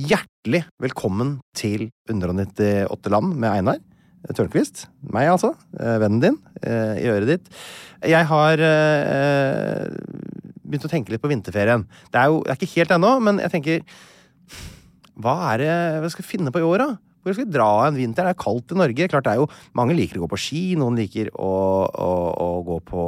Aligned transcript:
Hjertelig 0.00 0.62
velkommen 0.80 1.34
til 1.52 1.90
198 2.08 3.12
land 3.12 3.36
med 3.36 3.50
Einar 3.50 3.76
Tørnquist. 4.32 4.88
Meg, 5.12 5.28
altså. 5.28 5.52
eh, 5.76 6.00
Vennen 6.00 6.24
din 6.24 6.40
eh, 6.64 7.04
i 7.04 7.12
øret 7.12 7.28
ditt. 7.34 7.52
Jeg 8.08 8.24
har 8.32 8.56
eh, 8.56 9.84
begynt 10.64 10.88
å 10.88 10.92
tenke 10.96 11.12
litt 11.12 11.20
på 11.20 11.28
vinterferien. 11.28 11.84
Det 12.08 12.24
er 12.24 12.32
jo 12.32 12.40
det 12.40 12.56
er 12.56 12.62
ikke 12.62 12.72
helt 12.78 12.96
ennå, 12.96 13.20
men 13.20 13.44
jeg 13.44 13.52
tenker 13.58 13.84
Hva 15.20 15.52
er 15.52 15.56
det 15.60 15.72
jeg 16.06 16.16
skal 16.16 16.30
finne 16.32 16.48
på 16.56 16.64
i 16.64 16.68
år, 16.72 16.88
da? 16.88 17.11
Hvor 17.22 17.36
skal 17.36 17.46
vi 17.46 17.54
dra 17.54 17.68
en 17.86 17.98
vinter? 17.98 18.26
Det 18.26 18.34
er 18.34 18.40
kaldt 18.42 18.72
i 18.74 18.78
Norge. 18.78 19.06
Klart 19.10 19.26
det 19.26 19.34
er 19.34 19.40
jo, 19.42 19.46
Mange 19.78 19.94
liker 19.94 20.18
å 20.18 20.24
gå 20.24 20.32
på 20.32 20.40
ski, 20.42 20.62
noen 20.78 20.98
liker 20.98 21.30
å, 21.38 21.50
å, 21.86 22.10
å 22.42 22.48
gå 22.66 22.78
på 22.88 23.04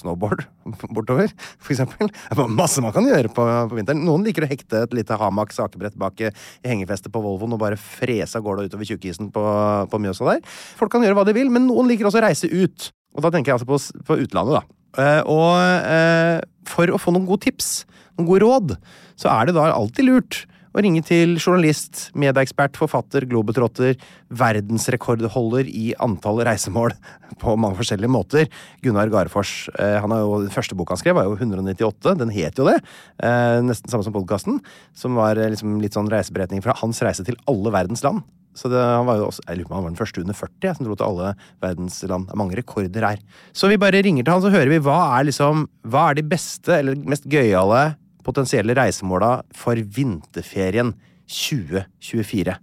snowboard 0.00 0.42
bortover, 0.96 1.30
for 1.62 1.74
eksempel. 1.76 2.10
Det 2.10 2.34
er 2.34 2.50
masse 2.50 2.82
man 2.82 2.94
kan 2.96 3.06
gjøre 3.06 3.30
på, 3.34 3.46
på 3.70 3.78
vinteren. 3.78 4.02
Noen 4.06 4.26
liker 4.26 4.46
å 4.46 4.50
hekte 4.50 4.84
et 4.84 4.96
lite 4.98 5.18
hamak 5.20 5.54
sakebrett 5.54 5.94
bak 6.00 6.18
i 6.24 6.32
hengefestet 6.66 7.14
på 7.14 7.22
Volvoen 7.22 7.54
og 7.54 7.62
bare 7.62 7.78
frese 7.80 8.40
av 8.40 8.46
gårde 8.46 8.66
utover 8.68 8.88
tjukkisen 8.90 9.30
på, 9.34 9.44
på 9.90 10.02
Mjøsa 10.02 10.32
der. 10.32 10.42
Folk 10.80 10.94
kan 10.94 11.06
gjøre 11.06 11.20
hva 11.20 11.26
de 11.28 11.36
vil, 11.36 11.52
men 11.54 11.68
noen 11.70 11.90
liker 11.90 12.10
også 12.10 12.22
å 12.22 12.26
reise 12.26 12.50
ut. 12.50 12.90
Og 13.14 13.22
da 13.22 13.30
tenker 13.30 13.52
jeg 13.52 13.60
altså 13.60 13.70
på, 13.70 13.78
på 14.08 14.18
utlandet, 14.24 14.58
da. 14.58 14.80
Uh, 14.94 15.22
og 15.26 15.54
uh, 15.86 16.38
for 16.70 16.90
å 16.90 16.98
få 17.02 17.14
noen 17.14 17.26
gode 17.26 17.46
tips, 17.46 17.84
noen 18.18 18.28
gode 18.28 18.44
råd, 18.44 18.74
så 19.18 19.30
er 19.32 19.48
det 19.48 19.56
da 19.56 19.70
alltid 19.74 20.06
lurt 20.06 20.42
å 20.74 20.82
ringe 20.82 21.02
til 21.06 21.36
journalist, 21.38 22.08
medieekspert, 22.18 22.74
forfatter, 22.78 23.26
globetrotter, 23.30 23.94
verdensrekordholder 24.34 25.70
i 25.70 25.92
antall 26.02 26.42
reisemål 26.46 26.96
på 27.42 27.56
mange 27.60 27.78
forskjellige 27.78 28.10
måter. 28.10 28.50
Gunnar 28.84 29.12
Garfors. 29.12 29.70
Eh, 29.78 29.98
han 30.02 30.14
har 30.14 30.24
jo, 30.24 30.42
Den 30.44 30.54
første 30.54 30.78
boka 30.78 30.96
han 30.96 31.02
skrev, 31.02 31.18
var 31.18 31.30
jo 31.30 31.38
198. 31.38 32.16
Den 32.20 32.34
het 32.34 32.58
jo 32.58 32.66
det. 32.68 32.80
Eh, 33.22 33.60
nesten 33.64 33.92
samme 33.92 34.06
som 34.06 34.14
podkasten. 34.16 34.58
Som 34.98 35.18
var 35.20 35.38
eh, 35.38 35.52
liksom 35.54 35.78
litt 35.82 35.94
sånn 35.94 36.10
reiseberetning 36.10 36.64
fra 36.64 36.76
hans 36.82 37.02
reise 37.06 37.26
til 37.26 37.38
alle 37.50 37.74
verdens 37.74 38.02
land. 38.06 38.26
Så 38.54 38.70
det, 38.70 38.78
han 38.78 39.06
var 39.06 39.18
jo 39.18 39.26
også, 39.28 39.42
jeg 39.48 39.58
lurer 39.58 39.66
på 39.70 39.74
han 39.74 39.82
var 39.82 39.90
den 39.90 39.98
første 39.98 40.22
under 40.22 40.36
40 40.38 40.52
jeg, 40.62 40.76
som 40.78 40.86
dro 40.86 40.94
til 40.94 41.08
alle 41.08 41.32
verdens 41.62 41.96
land. 42.06 42.28
Det 42.28 42.34
er 42.34 42.40
mange 42.44 42.58
rekorder 42.58 43.06
her. 43.08 43.22
Så 43.54 43.70
vi 43.70 43.80
bare 43.82 44.02
ringer 44.06 44.26
til 44.26 44.34
han, 44.34 44.44
så 44.44 44.52
hører 44.54 44.70
vi 44.70 44.82
hva 44.82 45.00
er 45.18 45.28
liksom 45.30 45.66
Hva 45.90 46.08
er 46.10 46.18
de 46.18 46.26
beste 46.34 46.78
eller 46.78 46.98
mest 47.10 47.26
gøyale 47.30 47.82
potensielle 48.24 48.76
reisemåla 48.76 49.36
for 49.54 49.78
vinterferien 49.78 50.94
2024? 51.30 52.58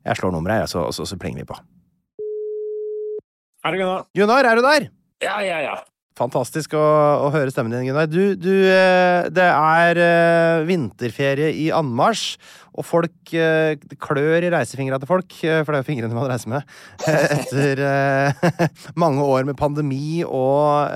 Jeg 0.00 0.16
slår 0.16 0.32
nummeret, 0.34 0.62
her, 0.62 0.70
så, 0.70 0.86
så, 0.94 1.04
så 1.06 1.18
plenger 1.20 1.42
vi 1.42 1.50
på. 1.52 1.60
Er 3.60 3.74
det 3.74 3.82
Gunnar? 3.82 4.04
Gunnar, 4.16 4.48
er 4.48 4.56
du 4.56 4.64
der? 4.64 4.90
Ja, 5.20 5.40
ja, 5.44 5.60
ja. 5.60 5.76
Fantastisk 6.20 6.74
å, 6.76 6.84
å 7.26 7.28
høre 7.32 7.52
stemmen 7.52 7.72
din, 7.72 7.86
Gunnar. 7.88 8.08
Du, 8.10 8.34
du 8.36 8.52
eh, 8.68 9.28
Det 9.32 9.46
er 9.46 10.00
eh, 10.00 10.64
vinterferie 10.68 11.52
i 11.56 11.68
anmarsj, 11.72 12.34
og 12.76 12.86
folk 12.88 13.32
eh, 13.36 13.76
klør 14.00 14.44
i 14.46 14.50
reisefingra 14.52 14.98
til 15.00 15.10
folk, 15.10 15.36
for 15.40 15.70
det 15.70 15.78
er 15.78 15.84
jo 15.84 15.88
fingrene 15.88 16.16
man 16.16 16.28
reiser 16.30 16.52
med, 16.52 16.74
etter 17.08 17.84
mange 19.02 19.24
år 19.24 19.48
med 19.48 19.58
pandemi 19.60 20.20
og 20.24 20.92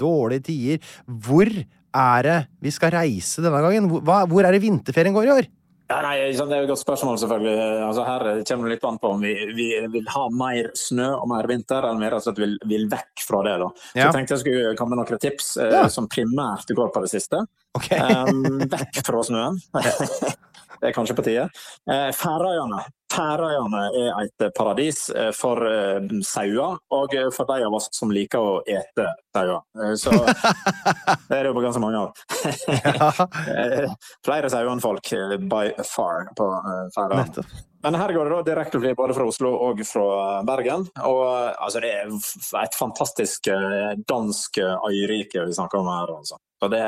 dårlige 0.00 0.48
tider. 0.50 0.92
Hvor 1.04 1.50
er 1.94 2.22
det 2.26 2.38
vi 2.64 2.72
skal 2.74 2.90
reise 2.94 3.42
denne 3.44 3.60
gangen? 3.64 3.90
Hva, 4.02 4.24
hvor 4.30 4.44
er 4.46 4.52
det 4.56 4.62
vinterferien 4.64 5.14
går 5.14 5.28
i 5.30 5.36
år? 5.38 5.48
Ja, 5.90 5.98
nei, 6.00 6.32
Det 6.32 6.40
er 6.40 6.62
et 6.64 6.68
godt 6.70 6.80
spørsmål, 6.80 7.18
selvfølgelig. 7.20 7.56
Altså, 7.84 8.04
her 8.08 8.22
kommer 8.48 8.68
det 8.70 8.72
litt 8.78 8.84
an 8.88 8.96
på 8.98 9.10
om 9.12 9.20
vi, 9.20 9.34
vi 9.54 9.66
vil 9.92 10.06
ha 10.14 10.22
mer 10.32 10.70
snø 10.74 11.10
og 11.18 11.28
mer 11.28 11.46
vinter, 11.46 11.84
eller 11.84 11.92
om 11.92 12.00
vi 12.00 12.06
at 12.08 12.28
vi 12.38 12.40
vil, 12.46 12.54
vil 12.70 12.86
vekk 12.88 13.20
fra 13.26 13.42
det. 13.44 13.58
da. 13.60 13.68
Så 13.68 13.98
Ja. 13.98 14.06
jeg 14.06 14.14
tenkte 14.16 14.34
jeg 14.34 14.40
skulle 14.40 14.76
komme 14.80 14.96
med 14.96 15.04
noen 15.04 15.20
tips 15.20 15.56
eh, 15.58 15.70
Ja. 15.70 15.86
som 15.88 16.08
primært 16.08 16.72
går 16.74 16.88
på 16.90 17.02
det 17.04 17.10
siste. 17.12 17.44
Okay. 17.76 17.98
Um, 18.00 18.64
vekk 18.64 19.04
fra 19.04 19.22
snøen. 19.28 19.60
det 20.80 20.90
er 20.90 20.96
kanskje 20.96 21.16
på 21.16 21.24
tide. 21.26 21.48
Eh, 21.90 22.10
Færøyene. 22.16 22.82
Færøyene 23.14 23.82
er 23.94 24.16
et 24.24 24.44
paradis 24.56 25.06
eh, 25.14 25.30
for 25.36 25.62
eh, 25.68 26.08
sauer, 26.26 26.80
og 26.94 27.14
for 27.36 27.50
de 27.50 27.66
av 27.66 27.76
oss 27.78 27.90
som 27.94 28.10
liker 28.14 28.42
å 28.42 28.56
ete 28.66 29.06
sauer. 29.34 29.62
Så 30.00 30.14
det 31.28 31.36
er 31.38 31.44
det 31.44 31.52
jo 31.52 31.62
ganske 31.62 31.82
mange 31.84 32.00
av. 32.00 32.24
Flere 34.26 34.50
sauer 34.50 34.72
enn 34.72 34.82
folk, 34.82 35.14
by 35.50 35.68
far, 35.86 36.32
på 36.34 36.50
Færøyene. 36.96 37.46
Men 37.84 37.98
her 38.00 38.14
går 38.16 38.24
det 38.24 38.32
da 38.32 38.44
direktefly 38.46 38.94
både 38.96 39.12
fra 39.12 39.26
Oslo 39.28 39.50
og 39.66 39.82
fra 39.84 40.06
Bergen. 40.48 40.86
Og 41.04 41.24
altså, 41.28 41.82
det 41.84 41.90
er 41.92 42.62
et 42.62 42.78
fantastisk 42.78 43.50
dansk 44.08 44.62
øyrike 44.64 45.44
vi 45.44 45.58
snakker 45.58 45.82
om 45.82 45.90
her. 45.92 46.14
Altså. 46.16 46.40
Så 46.64 46.68
det, 46.72 46.84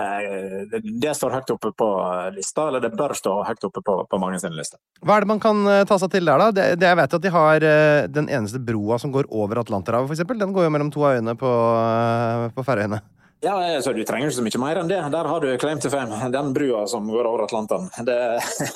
det, 0.72 0.78
det 1.02 1.12
står 1.12 1.34
høyt 1.36 1.50
oppe 1.52 1.68
på 1.76 1.86
lista, 2.32 2.64
eller 2.70 2.80
det 2.80 2.94
bør 2.96 3.12
stå 3.12 3.34
høyt 3.44 3.64
oppe 3.68 3.82
på, 3.84 3.96
på 4.08 4.20
mange 4.22 4.38
sine 4.40 4.56
lister. 4.56 4.80
Hva 5.04 5.18
er 5.18 5.26
det 5.26 5.28
man 5.34 5.42
kan 5.42 5.58
eh, 5.68 5.82
ta 5.84 5.98
seg 6.00 6.14
til 6.14 6.24
der, 6.24 6.40
da? 6.40 6.46
Det, 6.56 6.64
det 6.80 6.88
jeg 6.88 6.96
vet 7.02 7.16
at 7.18 7.26
de 7.26 7.32
har 7.34 7.66
eh, 7.68 8.06
den 8.08 8.30
eneste 8.32 8.62
broa 8.64 8.96
som 9.02 9.12
går 9.12 9.28
over 9.28 9.60
Atlanterhavet, 9.60 10.14
eksempel. 10.16 10.40
Den 10.40 10.56
går 10.56 10.64
jo 10.64 10.72
mellom 10.72 10.92
to 10.94 11.04
av 11.04 11.18
øyene 11.18 11.36
på, 11.36 11.52
eh, 11.82 12.46
på 12.56 12.64
Færøyene. 12.64 13.02
Ja, 13.46 13.82
så 13.82 13.92
Du 13.92 14.02
trenger 14.04 14.26
ikke 14.26 14.36
så 14.40 14.42
mye 14.42 14.58
mer 14.58 14.78
enn 14.80 14.88
det. 14.90 14.98
Der 15.14 15.28
har 15.30 15.40
du 15.40 15.52
claim 15.62 15.78
to 15.78 15.90
fame. 15.92 16.16
Den 16.34 16.48
brua 16.54 16.80
som 16.90 17.06
går 17.06 17.28
over 17.28 17.44
Atlanteren. 17.44 17.86
Det, 18.06 18.16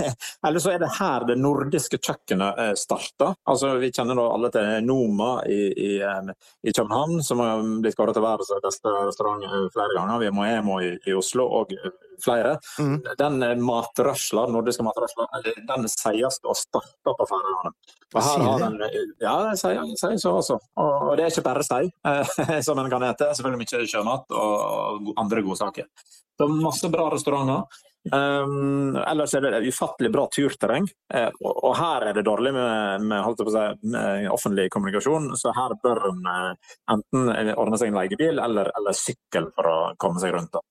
eller 0.46 0.62
så 0.62 0.74
er 0.76 0.78
det 0.78 0.92
her 0.94 1.26
det 1.26 1.36
nordiske 1.42 1.98
kjøkkenet 1.98 2.60
eh, 2.62 2.70
starta. 2.78 3.32
Altså, 3.50 3.72
vi 3.82 3.90
kjenner 3.90 4.20
da 4.20 4.28
alle 4.30 4.52
til 4.54 4.86
Noma 4.86 5.32
i, 5.50 5.58
i, 5.74 5.90
eh, 5.98 6.30
i 6.62 6.74
København, 6.76 7.18
som 7.26 7.42
har 7.42 7.64
blitt 7.82 7.98
kåret 7.98 8.14
til 8.14 8.22
verdens 8.22 8.54
beste 8.62 8.94
restaurant 9.08 9.42
eh, 9.48 9.66
flere 9.74 9.96
ganger. 9.98 10.22
Vi 10.22 10.30
har 10.30 10.38
Moemo 10.38 10.78
i, 10.86 10.94
i 11.02 11.18
Oslo 11.18 11.48
og 11.58 11.74
eh, 11.74 11.90
flere. 12.24 12.58
Mm. 12.78 13.02
Den 13.18 13.42
eh, 13.42 13.56
matrørsla, 13.56 14.46
nordiske 14.46 14.84
matrørsla, 14.86 15.26
eh, 15.40 15.62
den 15.66 15.88
sies 15.90 16.38
å 16.44 16.54
starte 16.56 17.16
på 17.16 17.26
Færøyene. 17.32 17.74
Og 18.10 18.24
her 18.26 18.44
har 18.46 18.62
den, 18.64 18.80
eh, 18.82 18.96
ja, 19.22 19.34
sier, 19.58 19.82
sier 20.00 20.16
så 20.20 20.34
også. 20.40 20.58
Og, 20.82 21.10
og 21.10 21.12
det 21.18 21.26
er 21.26 21.34
ikke 21.34 21.46
bare 21.46 21.66
sei 21.66 21.84
eh, 21.86 22.60
som 22.66 22.78
en 22.82 22.90
kan 22.92 23.06
ete. 23.06 23.30
Selvfølgelig 23.38 23.64
mye 23.64 23.90
sjømat 23.92 24.34
og, 24.34 24.54
og 24.60 25.12
andre 25.20 25.44
godsaker. 25.46 25.88
Så 26.40 26.48
masse 26.48 26.88
bra 26.92 27.10
restauranter. 27.12 27.80
Um, 28.12 28.96
ellers 28.96 29.34
er 29.36 29.44
det 29.44 29.68
ufattelig 29.68 30.08
bra 30.12 30.24
turterreng. 30.32 30.86
Uh, 31.12 31.28
og, 31.42 31.52
og, 31.52 31.74
her 31.76 32.06
er 32.08 32.16
det 32.16 32.24
dårlig 32.24 32.54
med, 32.56 33.04
med, 33.10 33.42
si, 33.52 33.64
med 33.92 34.30
offentlig 34.32 34.70
kommunikasjon, 34.72 35.34
så 35.36 35.52
her 35.56 35.76
bør 35.82 36.06
en 36.08 36.24
uh, 36.24 36.72
enten 36.94 37.52
ordne 37.52 37.80
seg 37.80 37.92
en 37.92 38.00
leiebil 38.00 38.40
eller, 38.40 38.72
eller 38.80 38.96
sykkel 38.96 39.50
for 39.52 39.68
å 39.68 39.78
komme 40.00 40.22
seg 40.22 40.32
rundt. 40.36 40.54
da. 40.56 40.64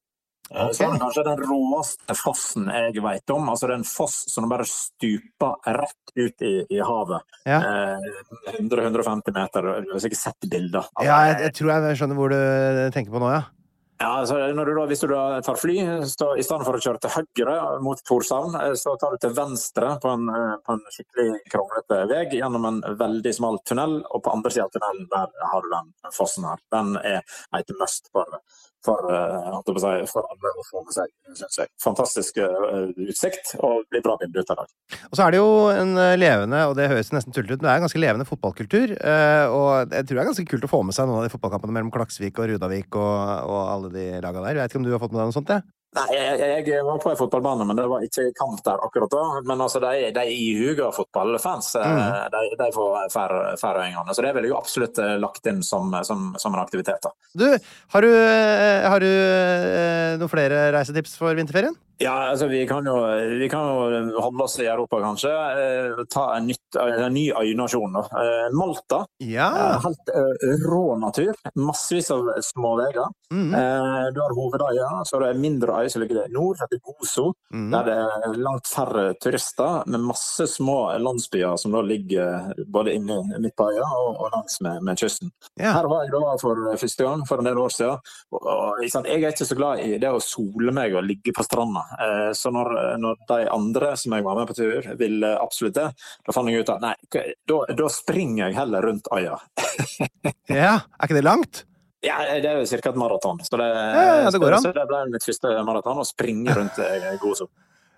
Okay. 0.49 0.73
Så 0.73 0.83
er 0.83 0.95
det 0.95 1.01
kanskje 1.03 1.23
den 1.27 1.41
råeste 1.45 2.15
fossen 2.17 2.69
jeg 2.73 3.03
vet 3.05 3.33
om. 3.35 3.51
altså 3.51 3.67
Det 3.67 3.75
er 3.75 3.81
en 3.83 3.85
foss 3.85 4.15
som 4.33 4.49
bare 4.49 4.65
stuper 4.65 5.75
rett 5.77 6.13
ut 6.17 6.41
i, 6.41 6.53
i 6.73 6.79
havet. 6.81 7.37
Ja. 7.45 7.59
Eh, 7.61 8.55
100-150 8.55 9.35
meter. 9.35 9.69
Du 9.85 9.93
har 9.93 10.01
sikkert 10.01 10.23
sett 10.23 10.49
bilder. 10.49 10.89
Ja, 11.05 11.19
jeg, 11.29 11.35
jeg, 11.45 11.55
tror 11.59 11.73
jeg 11.75 12.01
skjønner 12.01 12.17
hvor 12.17 12.33
du 12.33 12.39
tenker 12.95 13.13
på 13.13 13.21
nå, 13.21 13.29
ja. 13.35 13.43
Ja, 13.99 14.13
altså, 14.21 14.35
du 14.55 14.69
da, 14.75 14.83
Hvis 14.87 15.01
du 15.03 15.09
da 15.11 15.41
tar 15.43 15.57
fly, 15.59 15.75
så 16.07 16.29
i 16.39 16.43
stedet 16.45 16.63
for 16.63 16.77
å 16.77 16.79
kjøre 16.79 17.01
til 17.03 17.11
høyre 17.17 17.55
mot 17.83 17.99
Torshavn, 18.07 18.55
eh, 18.55 18.75
så 18.79 18.93
tar 18.99 19.11
du 19.11 19.19
til 19.19 19.33
venstre 19.35 19.89
på 19.99 20.13
en, 20.15 20.29
eh, 20.31 20.53
på 20.63 20.77
en 20.77 20.85
skikkelig 20.95 21.41
kronglete 21.51 21.97
vei 22.07 22.21
gjennom 22.31 22.67
en 22.69 22.79
veldig 23.01 23.33
smal 23.35 23.59
tunnel, 23.67 23.97
og 24.07 24.23
på 24.23 24.31
andre 24.31 24.53
siden 24.55 24.69
av 24.69 24.71
tunnelen 24.77 25.09
der 25.11 25.51
har 25.51 25.61
du 25.61 25.69
den 25.73 25.91
fossen 26.15 26.47
her. 26.47 26.63
Den 26.71 26.95
er 26.95 27.23
et 27.59 27.75
must 27.81 28.07
for 28.13 28.39
for, 28.85 29.09
si, 29.81 29.93
for 30.11 30.27
alle 30.29 30.51
å 30.53 30.65
få 30.67 30.83
med 30.85 30.95
seg, 30.95 31.11
syns 31.37 31.59
jeg. 31.61 31.71
Fantastisk 31.83 32.39
uh, 32.41 32.91
utsikt 33.05 33.55
og 33.59 33.83
blir 33.91 34.03
bra 34.05 34.15
bilde 34.21 34.43
ut 34.43 34.53
av 34.53 34.61
dag. 34.61 34.71
Og 35.09 35.17
så 35.17 35.25
er 35.25 35.35
det 35.35 35.41
jo 35.41 35.49
en 35.73 35.95
eh, 35.99 36.15
levende, 36.19 36.61
og 36.69 36.77
det 36.77 36.87
høres 36.91 37.11
nesten 37.15 37.35
tullete 37.35 37.57
ut, 37.57 37.61
men 37.61 37.67
det 37.67 37.73
er 37.73 37.81
en 37.81 37.87
ganske 37.87 38.01
levende 38.01 38.27
fotballkultur. 38.29 38.95
Og 38.95 39.93
jeg 39.93 40.07
tror 40.07 40.15
det 40.15 40.23
er 40.23 40.29
ganske 40.31 40.47
kult 40.49 40.65
å 40.65 40.71
få 40.71 40.81
med 40.87 40.95
seg 40.95 41.09
noen 41.09 41.21
av 41.21 41.27
de 41.27 41.33
fotballkampene 41.33 41.75
mellom 41.75 41.91
Klaksvik 41.93 42.39
og 42.39 42.51
Rudavik 42.53 42.95
og, 42.99 43.19
og 43.49 43.59
alle 43.75 43.91
de 43.93 44.07
laga 44.23 44.45
der. 44.45 44.55
Jeg 44.57 44.63
vet 44.63 44.73
ikke 44.73 44.81
om 44.81 44.87
du 44.87 44.93
har 44.95 45.03
fått 45.03 45.15
med 45.15 45.23
deg 45.23 45.31
noe 45.31 45.37
sånt? 45.39 45.49
det? 45.49 45.61
Nei, 45.97 46.05
jeg, 46.13 46.65
jeg, 46.67 46.83
var 46.85 46.99
på 47.01 47.09
en 47.09 47.17
fotballbane, 47.17 47.65
men 47.65 47.77
det 47.79 47.87
var 47.89 48.03
ikke 48.05 48.27
kamp 48.37 48.59
der 48.65 48.83
akkurat 48.85 49.09
da. 49.09 49.23
Men 49.49 49.63
altså, 49.65 49.81
de, 49.81 50.11
de 50.13 50.25
ihuga 50.29 50.91
fotballfans, 50.93 51.71
mm. 51.81 52.29
de, 52.35 52.43
de, 52.59 52.69
får 52.75 53.09
færøyingene. 53.57 54.13
Så 54.13 54.25
det 54.25 54.35
ville 54.35 54.51
jeg 54.51 54.53
jo 54.53 54.59
absolutt 54.59 55.01
lagt 55.23 55.49
inn 55.49 55.63
som, 55.65 55.89
som, 56.05 56.29
som 56.37 56.53
en 56.53 56.61
aktivitet. 56.61 57.01
da. 57.01 57.13
Du, 57.33 57.47
har 57.95 58.05
du, 58.05 58.11
har 58.93 59.01
du 59.01 59.11
noen 60.21 60.31
flere 60.31 60.67
reisetips 60.77 61.17
for 61.17 61.33
vinterferien? 61.37 61.73
Ja, 62.01 62.29
altså 62.31 62.47
vi 62.47 62.61
kan, 62.67 62.85
jo, 62.87 62.95
vi 63.39 63.49
kan 63.51 63.65
jo 63.67 64.21
holde 64.23 64.43
oss 64.45 64.53
i 64.59 64.65
Europa, 64.65 65.01
kanskje. 65.03 65.29
Eh, 65.29 66.03
ta 66.07 66.29
en, 66.37 66.45
nytt, 66.47 66.77
en 66.79 67.13
ny 67.13 67.25
øynasjon. 67.35 67.97
Eh, 67.99 68.45
Malta. 68.55 69.01
Ja. 69.19 69.49
Eh, 69.51 69.83
helt 69.83 70.13
rå 70.63 70.95
natur. 71.01 71.33
Massevis 71.59 72.07
av 72.15 72.29
små 72.47 72.77
veier. 72.79 73.09
Mm. 73.33 73.51
Du 74.15 74.21
har 74.23 74.33
hovedøya, 74.33 74.87
så 75.05 75.19
det 75.21 75.33
er 75.33 75.41
mindre 75.43 75.75
øyer 75.81 75.91
som 75.91 76.01
ligger 76.01 76.21
i 76.23 76.31
nord, 76.33 76.61
heter 76.63 76.79
Gozo. 76.87 77.33
Mm. 77.53 77.67
Der 77.73 77.89
det 77.89 77.97
er 77.99 78.39
langt 78.47 78.71
færre 78.71 79.03
turister, 79.19 79.83
med 79.85 80.07
masse 80.07 80.47
små 80.47 80.77
landsbyer 81.03 81.59
som 81.59 81.75
da 81.75 81.83
ligger 81.83 82.55
både 82.71 82.95
inne 82.95 83.19
midt 83.43 83.57
på 83.59 83.67
øya 83.73 83.83
og, 83.83 84.23
og 84.23 84.31
langs 84.37 84.55
med, 84.63 84.79
med 84.87 85.03
kysten. 85.03 85.33
Ja. 85.59 85.75
Her 85.75 85.91
var 85.91 86.07
jeg 86.07 86.15
da 86.15 86.33
for 86.39 86.63
første 86.79 87.09
gang 87.09 87.27
for 87.27 87.43
en 87.43 87.51
del 87.51 87.59
år 87.59 87.75
siden. 87.75 88.09
Og, 88.31 88.39
og, 88.39 88.81
jeg 88.87 89.03
er 89.03 89.29
ikke 89.33 89.51
så 89.51 89.59
glad 89.59 89.83
i 89.83 89.99
det 89.99 90.15
å 90.15 90.23
sole 90.23 90.73
meg 90.75 90.95
og 90.95 91.05
ligge 91.05 91.35
på 91.35 91.43
stranda. 91.45 91.88
Eh, 91.97 92.31
så 92.37 92.51
når, 92.53 92.71
når, 93.01 93.23
de 93.29 93.47
andre 93.53 93.93
som 93.99 94.13
jeg 94.15 94.25
var 94.25 94.37
med 94.37 94.49
på 94.49 94.57
tur, 94.57 94.91
ville 94.99 95.31
absolutt 95.39 95.77
det, 95.77 95.87
da 96.25 96.35
fant 96.35 96.51
jeg 96.51 96.63
ut 96.63 96.73
at 96.75 96.83
nei, 96.83 96.93
da, 97.49 97.63
da 97.79 97.89
springer 97.93 98.47
jeg 98.47 98.59
heller 98.59 98.85
rundt 98.89 99.09
øya. 99.15 99.39
ja, 100.61 100.75
er 100.77 101.07
ikke 101.07 101.17
det 101.17 101.25
langt? 101.25 101.63
Ja, 102.05 102.21
det 102.39 102.47
er 102.47 102.61
jo 102.61 102.67
ca. 102.67 102.79
et 102.93 102.99
maraton. 102.99 103.41
Så 103.43 103.57
det, 103.59 103.67
ja, 103.67 104.29
det, 104.31 104.39
går 104.39 104.55
an. 104.55 104.63
Så 104.63 104.71
det 104.75 104.85
ble 104.87 105.01
mitt 105.11 105.25
første 105.25 105.55
maraton, 105.67 105.99
å 105.99 106.07
springe 106.07 106.55
rundt 106.55 106.79
eh, 106.83 107.09
Gozo. 107.19 107.49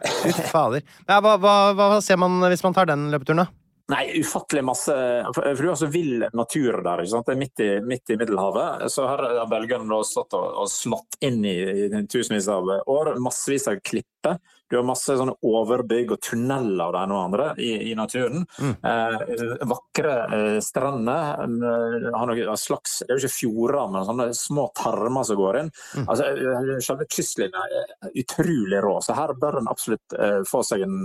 Fy 0.02 0.34
fader. 0.50 0.82
Ja, 1.06 1.20
hva, 1.22 1.36
hva, 1.38 1.56
hva, 1.78 1.90
ser 2.02 2.18
man 2.18 2.40
hvis 2.50 2.64
man 2.66 2.74
tar 2.74 2.90
den 2.90 3.12
løpeturen, 3.14 3.44
da? 3.44 3.61
Nei, 3.92 4.06
ufattelig 4.22 4.64
masse 4.64 4.94
For 5.36 5.58
du 5.58 5.68
har 5.68 5.76
så 5.80 5.90
vill 5.92 6.24
natur 6.38 6.80
der. 6.86 7.02
ikke 7.04 7.12
sant? 7.12 7.28
Det 7.28 7.34
er 7.36 7.42
midt 7.42 7.64
i, 7.64 7.70
midt 7.84 8.14
i 8.14 8.18
Middelhavet. 8.20 8.88
Så 8.94 9.08
her 9.10 9.24
har 9.42 9.50
bølgene 9.52 10.00
stått 10.08 10.36
og, 10.38 10.48
og 10.64 10.72
slått 10.72 11.20
inn 11.28 11.42
i, 11.44 11.58
i 11.88 12.04
tusenvis 12.12 12.48
av 12.52 12.72
år. 12.86 13.16
Massevis 13.24 13.68
av 13.72 13.82
klipper. 13.84 14.40
Du 14.72 14.78
har 14.80 14.88
masse 14.88 15.16
sånne 15.20 15.36
overbygg 15.44 16.14
og 16.16 16.22
tunneler 16.24 16.86
og 16.86 16.96
det 16.96 17.04
ene 17.04 17.18
og 17.18 17.24
andre 17.26 17.48
i, 17.60 17.72
i 17.92 17.96
naturen. 17.98 18.46
Mm. 18.56 18.74
Eh, 18.88 19.66
vakre 19.68 20.14
eh, 20.38 20.60
strender. 20.64 21.44
Eh, 21.44 22.08
har 22.16 22.30
noe 22.30 22.58
slags, 22.60 23.02
det 23.04 23.12
er 23.12 23.20
jo 23.20 23.26
ikke 23.26 23.36
fjorder, 23.36 23.92
men 23.92 24.08
sånne 24.08 24.28
små 24.38 24.70
tarmer 24.78 25.28
som 25.28 25.40
går 25.40 25.60
inn. 25.62 25.72
Mm. 26.00 26.06
Altså, 26.08 26.30
eh, 26.32 26.72
Selve 26.82 27.08
kystlinja 27.12 27.66
er 27.82 28.14
utrolig 28.24 28.80
rå, 28.84 28.96
så 29.04 29.16
her 29.18 29.36
bør 29.42 29.60
en 29.60 29.70
absolutt 29.72 30.16
eh, 30.18 30.40
få 30.48 30.64
seg 30.66 30.86
en, 30.88 30.96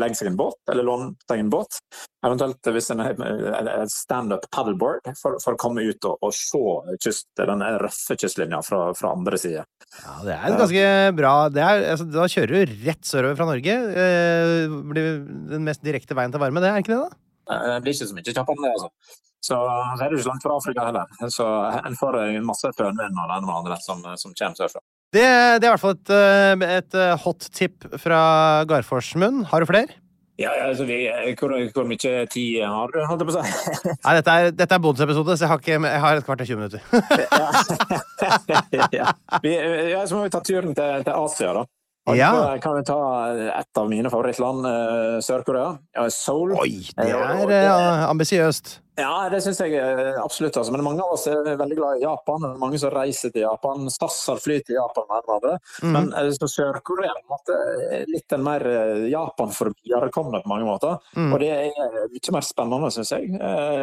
legge 0.00 0.20
seg 0.20 0.30
en 0.30 0.38
båt, 0.38 0.60
eller 0.70 0.86
låne 0.86 1.14
seg 1.24 1.40
en 1.40 1.52
båt. 1.52 1.80
Eventuelt 2.24 2.72
hvis 2.72 2.90
en 2.94 3.02
har 3.04 3.88
standup 3.92 4.46
paddleboard 4.52 5.10
for, 5.18 5.36
for, 5.42 5.56
å 5.56 5.60
komme 5.60 5.84
ut 5.84 6.06
og, 6.08 6.20
og 6.24 6.32
se 6.36 6.60
kyst, 7.04 7.28
den 7.40 7.64
røffe 7.80 8.16
kystlinja 8.20 8.62
fra, 8.64 8.86
fra 8.96 9.12
andre 9.16 9.40
side. 9.40 9.64
Ja, 9.94 10.14
det 10.24 10.34
er 10.34 10.56
ganske 10.58 10.86
bra. 11.18 11.34
Er, 11.52 11.84
altså, 11.92 12.06
da 12.10 12.26
kjører 12.30 12.64
du 12.64 12.78
rett 12.86 13.04
sørover 13.14 13.38
fra 13.38 13.48
Norge. 13.48 13.76
Eh, 14.04 14.78
blir 14.90 15.20
den 15.54 15.64
mest 15.66 15.84
direkte 15.86 16.16
veien 16.18 16.34
til 16.34 16.42
varme, 16.42 16.62
det 16.64 16.72
er 16.72 16.82
ikke 16.82 16.96
det, 16.96 17.04
da? 17.04 17.22
Det 17.54 17.78
blir 17.84 17.94
ikke 17.94 18.08
så 18.10 18.16
mye 18.16 18.34
kjappere 18.34 18.58
enn 18.58 18.66
det, 18.66 18.74
altså. 18.74 19.22
Så 19.44 19.56
er 19.60 20.08
det 20.08 20.18
ikke 20.18 20.30
langt 20.30 20.44
fra 20.46 20.56
Afrika 20.56 20.84
heller. 20.88 21.16
Så 21.32 21.46
en 21.84 21.96
får 21.98 22.20
masse 22.46 22.70
fønvind 22.78 23.18
og 23.20 23.28
det 23.28 23.36
ene 23.36 23.50
og 23.50 23.58
andre 23.58 23.76
som, 23.84 24.00
som 24.20 24.32
kommer 24.32 24.56
sørfra. 24.56 24.80
Det, 25.14 25.26
det, 25.60 25.66
er 25.66 25.68
i 25.68 25.74
hvert 25.74 25.82
fall 25.82 25.98
et, 25.98 26.14
eh, 26.14 26.78
et 26.78 26.96
eh, 26.98 27.18
hot 27.22 27.44
tip 27.54 27.84
fra 28.02 28.22
Garfors 28.70 29.12
munn. 29.20 29.44
Har 29.50 29.62
du 29.62 29.68
flere? 29.68 30.00
Ja, 30.40 30.50
altså 30.64 30.82
vi, 30.88 30.96
hvor, 31.38 31.52
hvor, 31.74 31.84
mye 31.86 32.24
tid 32.26 32.64
har 32.64 32.90
du, 32.90 32.96
holdt 33.06 33.22
jeg 33.22 33.28
på 33.28 33.34
å 33.36 33.42
si? 33.44 33.92
Nei, 34.06 34.14
dette 34.18 34.32
er, 34.34 34.48
dette 34.56 34.74
er 34.74 34.82
bonusepisode, 34.82 35.36
så 35.36 35.44
jeg 35.44 35.52
har, 35.52 35.60
ikke, 35.62 35.76
jeg 35.92 36.02
har 36.02 36.18
et 36.18 36.26
kvarter 36.26 36.48
20 36.48 36.58
minutter. 36.58 36.80
ja. 37.38 38.88
ja. 38.98 39.12
Vi, 39.44 39.52
ja, 39.92 40.02
så 40.08 40.16
må 40.16 40.24
vi 40.24 40.32
ta 40.34 40.42
turen 40.42 40.74
til, 40.74 41.04
til 41.06 41.14
Asia, 41.14 41.52
da. 41.60 41.62
Ja. 42.12 42.58
Kan 42.60 42.76
vi 42.76 42.84
ta 42.84 42.98
et 43.32 43.80
av 43.80 43.88
mine 43.88 44.10
favorittland, 44.12 44.66
eh, 44.68 45.18
Sør-Korea? 45.24 45.78
Seoul. 46.12 46.52
Oi, 46.60 46.84
det 46.98 47.08
er 47.08 47.54
er 47.56 48.08
ambisiøst. 48.10 48.80
Ja, 48.94 49.26
det 49.26 49.40
syns 49.42 49.58
jeg 49.58 49.74
absolutt. 50.22 50.54
Altså. 50.54 50.70
Men 50.70 50.84
mange 50.86 51.02
av 51.02 51.16
oss 51.16 51.24
er 51.26 51.56
veldig 51.58 51.76
glad 51.80 51.98
i 51.98 52.04
Japan. 52.04 52.44
Er 52.46 52.60
mange 52.60 52.78
som 52.78 52.92
reiser 52.94 53.32
til 53.34 53.42
Japan. 53.42 53.88
SAS 53.90 54.20
har 54.30 54.38
fly 54.38 54.60
til 54.62 54.76
Japan 54.76 55.08
hverandre. 55.10 55.56
Mm. 55.82 55.96
Men 55.96 56.34
Sør-Korea 56.38 57.10
er 57.50 58.04
litt 58.06 58.36
en 58.36 58.44
mer 58.46 58.62
Japan 59.10 59.50
for 59.56 59.72
viderekomne 59.74 60.38
på 60.44 60.52
mange 60.52 60.68
måter. 60.68 61.00
Mm. 61.18 61.32
Og 61.34 61.42
det 61.42 61.50
er 61.50 62.06
mye 62.12 62.34
mer 62.36 62.46
spennende, 62.46 62.92
syns 62.94 63.10
jeg. 63.16 63.32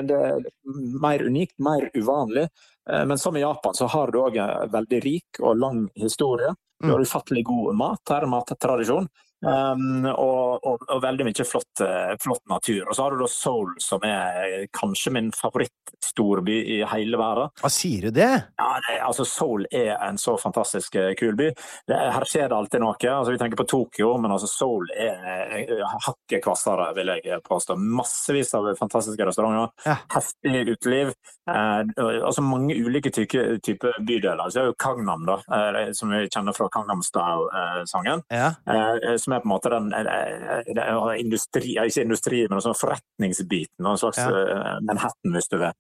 Det 0.08 0.22
er 0.30 0.40
mer 1.04 1.26
unikt, 1.28 1.58
mer 1.60 1.90
uvanlig. 1.92 2.48
Men 2.88 3.20
som 3.20 3.36
i 3.36 3.44
Japan 3.44 3.76
så 3.78 3.92
har 3.92 4.16
du 4.16 4.22
òg 4.24 4.40
en 4.40 4.72
veldig 4.72 5.02
rik 5.04 5.42
og 5.44 5.60
lang 5.60 5.84
historie. 6.00 6.56
Du 6.82 6.88
har 6.90 7.04
ufattelig 7.04 7.44
god 7.52 7.76
mat 7.78 8.16
her, 8.16 8.26
mattradisjon. 8.32 9.12
Um, 9.42 10.06
og, 10.06 10.62
og, 10.62 10.84
og, 10.86 11.00
veldig 11.02 11.26
mye 11.26 11.46
flott, 11.48 11.82
eh, 11.82 12.14
flott, 12.22 12.44
natur. 12.50 12.84
Og 12.86 12.96
så 12.96 13.06
har 13.06 13.16
du 13.16 13.24
da 13.24 13.30
Seoul, 13.32 13.74
som 13.82 14.04
er 14.06 14.68
kanskje 14.76 15.14
min 15.16 15.32
favorittstorby 15.34 16.58
i 16.76 16.80
hele 16.92 17.18
verden. 17.18 17.50
Hva 17.62 17.72
sier 17.74 18.08
du 18.08 18.16
det? 18.20 18.30
Ja, 18.62 18.70
det, 18.86 18.98
altså 19.08 19.26
Seoul 19.26 19.66
er 19.72 19.96
en 19.98 20.20
så 20.22 20.36
fantastisk 20.42 20.98
eh, 21.02 21.14
kul 21.18 21.34
by. 21.40 21.50
Det, 21.90 21.98
her 21.98 22.28
skjer 22.30 22.52
det 22.52 22.58
alltid 22.60 22.86
noe. 22.86 22.98
Altså, 23.02 23.34
vi 23.34 23.42
tenker 23.42 23.62
på 23.62 23.68
Tokyo, 23.72 24.14
men 24.22 24.36
altså 24.36 24.50
Seoul 24.52 24.92
er 24.94 25.74
hakket 26.06 26.44
kvassere, 26.46 26.92
vil 26.98 27.14
jeg 27.18 27.42
påstå. 27.48 27.80
Massevis 27.82 28.54
av 28.58 28.70
fantastiske 28.80 29.26
restauranter. 29.26 29.74
Ja. 29.88 29.98
Heftig 30.14 30.66
uteliv. 30.76 31.16
Eh, 31.50 31.82
altså 32.22 32.46
mange 32.46 32.78
ulike 32.78 33.10
typer 33.10 33.58
type 33.64 33.94
bydeler. 34.08 34.50
Så 34.50 34.62
er 34.62 34.70
jo 34.70 34.78
Kagnam, 34.80 35.26
da, 35.26 35.40
eh, 35.58 35.92
som 35.98 36.12
vi 36.14 36.28
kjenner 36.30 36.56
fra 36.56 36.70
Kagnam 36.72 37.02
Style-sangen. 37.06 38.24
Ja. 38.30 38.54
Eh, 38.68 39.18
som 39.32 39.38
er 39.38 39.44
på 39.44 39.48
en 39.48 39.54
måte 39.54 39.72
den 39.72 39.90
den 39.92 40.80
eh, 40.80 41.20
industri, 41.22 41.76
ikke 41.80 42.06
industri, 42.06 42.42
men 42.50 42.62
sånn 42.64 42.78
forretningsbiten. 42.78 43.86
En 43.86 44.00
slags 44.00 44.20
ja. 44.20 44.28
Eh, 44.30 44.78
Manhattan, 44.88 45.36
hvis 45.36 45.50
du 45.52 45.58
vil. 45.62 45.72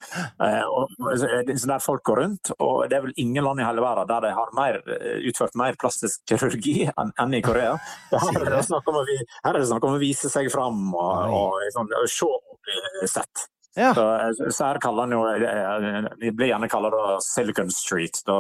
Og, 0.72 0.96
så 1.12 1.72
der 1.72 1.84
folk 1.84 2.04
går 2.08 2.22
rundt, 2.24 2.54
og 2.60 2.88
det 2.90 2.98
er 2.98 3.06
vel 3.06 3.16
ingen 3.22 3.46
land 3.46 3.62
i 3.62 3.68
hele 3.68 3.84
verden 3.84 4.10
der 4.12 4.28
de 4.28 4.34
har 4.38 4.54
mer, 4.58 4.80
utført 5.28 5.58
mer 5.60 5.78
plastisk 5.80 6.24
kirurgi 6.30 6.90
enn, 6.92 7.14
enn 7.22 7.38
i 7.38 7.44
Korea. 7.46 7.76
Her 8.12 8.42
er, 8.42 8.52
det 8.56 8.66
snakk 8.68 8.88
om 8.92 9.02
å, 9.02 9.06
her 9.08 9.54
er 9.54 9.60
det 9.60 9.70
snakk 9.70 9.88
om 9.88 9.98
å 9.98 10.02
vise 10.02 10.32
seg 10.32 10.52
fram 10.54 10.92
og, 10.94 11.34
og, 11.36 11.58
og, 11.76 11.98
og 12.02 12.12
se 12.12 12.30
og 12.30 12.62
bli 12.66 13.10
sett. 13.10 13.48
Ja. 13.80 13.94
Så, 13.96 14.04
så, 14.52 14.66
her 14.66 14.80
kaller 14.84 15.08
han 15.08 15.14
jo 15.16 15.22
Vi 16.20 16.32
blir 16.36 16.50
gjerne 16.50 16.68
kalt 16.68 16.96
Silicon 17.24 17.70
Street 17.72 18.20
da, 18.28 18.36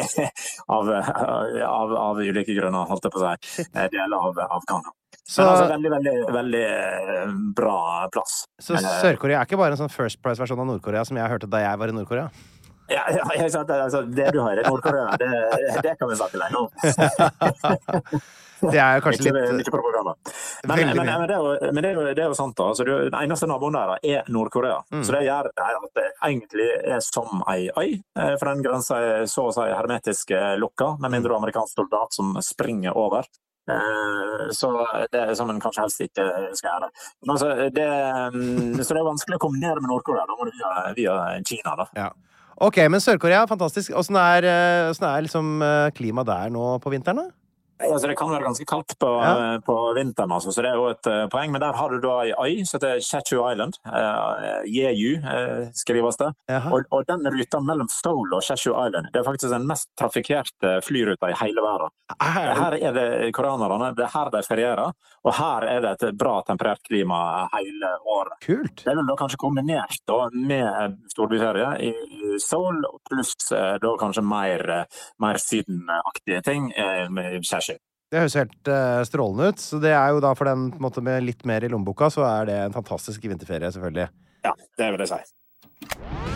av, 0.76 0.88
av, 0.88 1.92
av, 2.00 2.22
ulike 2.22 2.56
grunner, 2.56 2.88
holdt 2.88 3.04
jeg 3.04 3.12
på 3.12 3.20
å 3.20 3.34
si. 3.34 3.66
Deler 3.76 4.16
av, 4.16 4.40
av 4.46 4.64
Canada. 4.64 4.94
Så, 5.26 5.42
Men 5.42 5.50
altså 5.50 5.66
veldig, 5.72 5.90
veldig, 5.90 6.14
veldig 6.34 6.64
eh, 6.70 7.30
bra 7.56 7.78
plass. 8.14 8.44
Så 8.62 8.78
Sør-Korea 8.78 9.40
er 9.40 9.48
ikke 9.48 9.58
bare 9.58 9.74
en 9.74 9.80
sånn 9.80 9.90
First 9.90 10.20
Price-versjon 10.22 10.60
av 10.62 10.68
Nord-Korea 10.68 11.02
som 11.08 11.18
jeg 11.18 11.32
hørte 11.32 11.48
da 11.50 11.64
jeg 11.64 11.80
var 11.80 11.90
i 11.90 11.96
Nord-Korea? 11.96 12.28
Ja, 12.96 13.04
ja, 13.12 13.28
jeg 13.36 13.52
sa 13.52 13.62
at, 13.66 13.70
altså, 13.76 14.02
det 14.08 14.30
du 14.32 14.40
har 14.40 14.56
i 14.56 14.64
Nord-Korea, 14.64 15.20
det, 15.20 15.30
det 15.84 15.94
kan 16.00 16.08
vi 16.10 16.18
snakke 16.18 16.40
lenge 16.40 16.64
om. 16.64 18.20
Det 18.60 18.78
er 18.80 19.02
kanskje 19.04 19.26
litt 19.26 19.52
mye 19.52 19.72
propaganda. 19.72 20.14
Men, 20.64 20.78
men, 20.88 20.96
men, 20.96 21.24
det 21.28 21.34
er 21.36 21.42
jo, 21.42 21.72
men 21.76 21.84
det 21.84 21.90
er 21.90 21.98
jo, 21.98 22.04
det 22.08 22.22
er 22.24 22.30
jo 22.30 22.36
sant, 22.38 22.56
da. 22.56 22.70
Altså, 22.72 22.86
den 22.88 23.16
eneste 23.18 23.48
naboen 23.50 23.76
der 23.76 23.92
er 24.00 24.30
Nord-Korea. 24.32 24.78
Mm. 24.94 25.02
Så 25.04 25.12
det 25.12 25.24
gjør 25.26 25.50
det 25.50 25.66
at 25.66 25.98
det 25.98 26.06
egentlig 26.30 26.68
er 26.96 27.02
som 27.04 27.42
ei 27.52 27.66
øy. 27.68 27.98
eh, 28.16 28.34
For 28.40 28.48
den 28.48 28.64
grensa 28.64 29.00
er 29.04 29.26
så 29.30 29.48
å 29.50 29.54
si 29.54 29.66
hermetisk 29.68 30.32
eh, 30.36 30.54
lukka, 30.60 30.94
med 31.02 31.12
mindre 31.18 31.34
er 31.34 31.42
amerikansk 31.42 31.82
soldat 31.82 32.16
som 32.16 32.32
springer 32.44 32.96
over. 32.96 33.28
Eh, 33.68 34.46
Så 34.56 34.70
det 35.12 35.20
er 35.20 35.34
som 35.36 35.50
en 35.52 35.60
kanskje 35.60 35.84
helst 35.84 36.06
ikke 36.06 36.26
skal 36.56 36.70
gjøre. 36.72 36.90
Men 37.26 37.34
altså, 37.36 37.52
det, 37.76 37.90
mm, 38.38 38.80
så 38.80 38.88
det 38.94 39.02
er 39.02 39.10
vanskelig 39.12 39.36
å 39.40 39.44
kombinere 39.48 39.82
med 39.84 39.92
Nord-Korea. 39.92 40.24
Via, 40.56 40.72
via 40.96 41.18
Kina, 41.44 41.76
da. 41.82 41.90
Ja. 41.98 42.08
Ok, 42.56 42.78
men 42.88 43.02
Sør-Korea, 43.04 43.42
fantastisk. 43.48 43.92
Åssen 43.92 44.16
er, 44.16 44.46
eh, 44.48 44.88
er 44.88 45.24
liksom 45.26 45.60
eh, 45.62 45.90
klimaet 45.92 46.26
der 46.26 46.52
nå 46.54 46.78
på 46.80 46.92
vinteren, 46.94 47.20
da? 47.20 47.45
Altså, 47.78 48.08
det 48.08 48.16
kan 48.16 48.30
være 48.30 48.42
ganske 48.46 48.64
kaldt 48.64 48.94
på, 48.98 49.08
Ja. 49.20 49.60
på 49.66 49.74
vinteren, 49.96 50.32
altså, 50.32 50.52
så 50.52 50.62
det 50.62 50.70
er 50.70 50.78
jo 50.80 50.86
et 50.88 51.06
uh, 51.06 51.28
poeng. 51.28 51.52
Men 51.52 51.60
der 51.60 51.72
har 51.76 51.88
du 51.92 52.00
da 52.00 52.14
ei 52.24 52.32
øy 52.32 52.64
som 52.64 52.78
heter 52.80 53.00
Chechu 53.04 53.36
Island. 53.52 53.76
Uh, 53.84 54.64
Jeju 54.64 55.16
eh, 55.20 55.68
skrives 55.74 56.16
det. 56.16 56.30
Og, 56.72 56.84
og 56.90 57.04
den 57.08 57.26
ruta 57.32 57.60
mellom 57.60 57.88
Seoul 57.92 58.32
og 58.34 58.42
Chechu 58.42 58.72
Island 58.72 59.10
det 59.12 59.20
er 59.20 59.26
faktisk 59.26 59.52
den 59.52 59.66
mest 59.68 59.88
trafikkerte 59.98 60.80
flyruta 60.84 61.28
i 61.30 61.36
hele 61.40 61.62
verden. 61.62 61.92
Er 62.16 62.54
Her 62.56 62.76
er 62.80 62.92
det 62.96 63.32
koreanerne, 63.36 63.92
det 63.96 64.04
er 64.06 64.12
her 64.14 64.30
de 64.30 64.42
ferierer, 64.46 64.92
og 65.26 65.34
her 65.34 65.66
er 65.68 65.80
det 65.84 65.92
et 66.02 66.18
bra 66.18 66.40
temperert 66.46 66.80
klima 66.86 67.48
hele 67.54 67.92
året. 68.06 68.38
Kult. 68.46 68.84
Det 68.84 68.92
er 68.92 68.96
vel 68.98 69.08
da 69.08 69.16
kanskje 69.18 69.40
kombinert 69.42 70.00
da 70.08 70.18
med 70.32 70.96
storbyferie 71.12 71.70
i 71.90 71.92
Seoul, 72.42 72.82
pluss 73.08 73.34
da 73.50 73.92
kanskje 74.00 74.24
mer, 74.26 74.64
mer 75.22 75.40
sydenaktige 75.42 76.42
ting 76.46 76.70
med 77.10 77.42
Chechu. 77.44 77.75
Det 78.12 78.22
høres 78.22 78.36
helt 78.38 78.70
uh, 78.70 79.02
strålende 79.08 79.50
ut. 79.50 79.62
Så 79.62 79.80
det 79.82 79.94
er 79.96 80.14
jo 80.14 80.22
da 80.22 80.32
for 80.38 80.48
den 80.48 80.68
måte, 80.82 81.02
med 81.04 81.26
litt 81.26 81.42
mer 81.48 81.66
i 81.66 81.72
lommeboka, 81.72 82.10
så 82.12 82.26
er 82.28 82.48
det 82.50 82.60
en 82.68 82.76
fantastisk 82.76 83.26
vinterferie, 83.26 83.72
selvfølgelig. 83.74 84.08
Ja, 84.46 84.54
det 84.78 84.94
vil 84.94 85.06
jeg 85.06 85.14
si. 85.16 86.35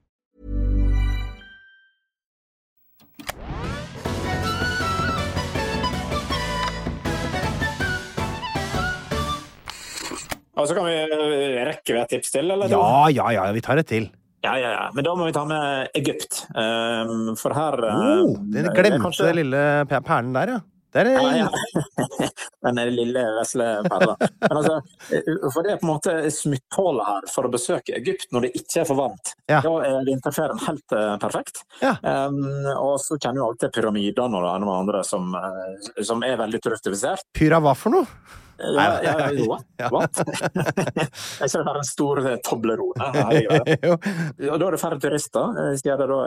Og 10.57 10.67
så 10.67 10.75
kan 10.75 10.87
vi 10.87 10.95
eh, 10.99 11.61
rekke 11.69 12.01
et 12.01 12.11
tips 12.15 12.33
til, 12.33 12.49
eller? 12.51 12.71
Ja, 12.71 13.07
ja, 13.13 13.29
ja, 13.37 13.45
vi 13.55 13.61
tar 13.63 13.79
et 13.79 13.87
til. 13.87 14.09
Ja, 14.43 14.55
ja, 14.57 14.71
ja. 14.73 14.89
Men 14.95 15.05
da 15.05 15.13
må 15.15 15.27
vi 15.29 15.35
ta 15.35 15.45
med 15.45 15.91
Egypt. 15.95 16.41
Um, 16.57 17.35
for 17.39 17.53
her 17.55 17.77
eh, 17.85 18.01
Oh, 18.25 18.35
den 18.51 18.67
glemte 18.73 18.99
kanskje- 19.03 19.35
lille 19.37 19.61
perlen 19.89 20.33
der, 20.35 20.55
ja. 20.57 20.61
Der 20.91 21.07
er 21.07 21.21
Ja, 21.23 21.45
ja. 21.45 21.49
Den 22.65 22.79
lille 22.91 23.21
vesle 23.37 23.67
perla. 23.87 24.15
Men 24.41 24.57
altså, 24.59 24.73
for 25.53 25.63
det 25.63 25.71
er 25.71 25.77
på 25.79 25.87
en 25.87 25.91
måte 25.93 26.15
smutthullet 26.35 27.07
her 27.07 27.29
for 27.31 27.47
å 27.47 27.51
besøke 27.53 27.95
Egypt 27.95 28.27
når 28.35 28.43
det 28.47 28.51
ikke 28.59 28.81
er 28.83 28.89
for 28.89 28.99
varmt. 28.99 29.31
Ja. 29.49 29.61
Da 29.63 29.71
er 29.87 30.03
vinterferien 30.09 30.59
helt 30.65 30.97
eh, 30.97 31.13
perfekt. 31.23 31.63
Ja. 31.79 31.95
Um, 32.03 32.41
og 32.75 32.97
så 32.99 33.15
kjenner 33.15 33.39
jo 33.45 33.47
alltid 33.53 33.71
pyramidene 33.77 34.35
og 34.35 34.43
det 34.43 34.51
ene 34.57 34.67
med 34.67 34.75
andre 34.81 35.03
som, 35.07 35.31
eh, 35.39 36.03
som 36.03 36.27
er 36.27 36.35
veldig 36.43 36.59
turistifisert. 36.67 37.23
Pyra 37.39 37.61
hva 37.63 37.71
for 37.77 37.95
noe? 37.95 38.09
Ja, 38.61 38.99
ja, 39.03 39.13
ja, 39.31 39.45
what? 39.51 39.65
What? 39.91 40.15
ser 40.21 41.47
ikke 41.47 41.61
det 41.61 41.67
bare 41.69 41.81
en 41.81 41.87
stor 41.87 42.21
eh, 42.25 42.37
Toblerone? 42.45 43.09
Og 44.51 44.59
da 44.61 44.67
er 44.67 44.75
det 44.75 44.81
færre 44.81 44.99
turister, 45.01 45.57
eh, 45.63 45.73
siden 45.81 46.01
det 46.01 46.09
da 46.11 46.19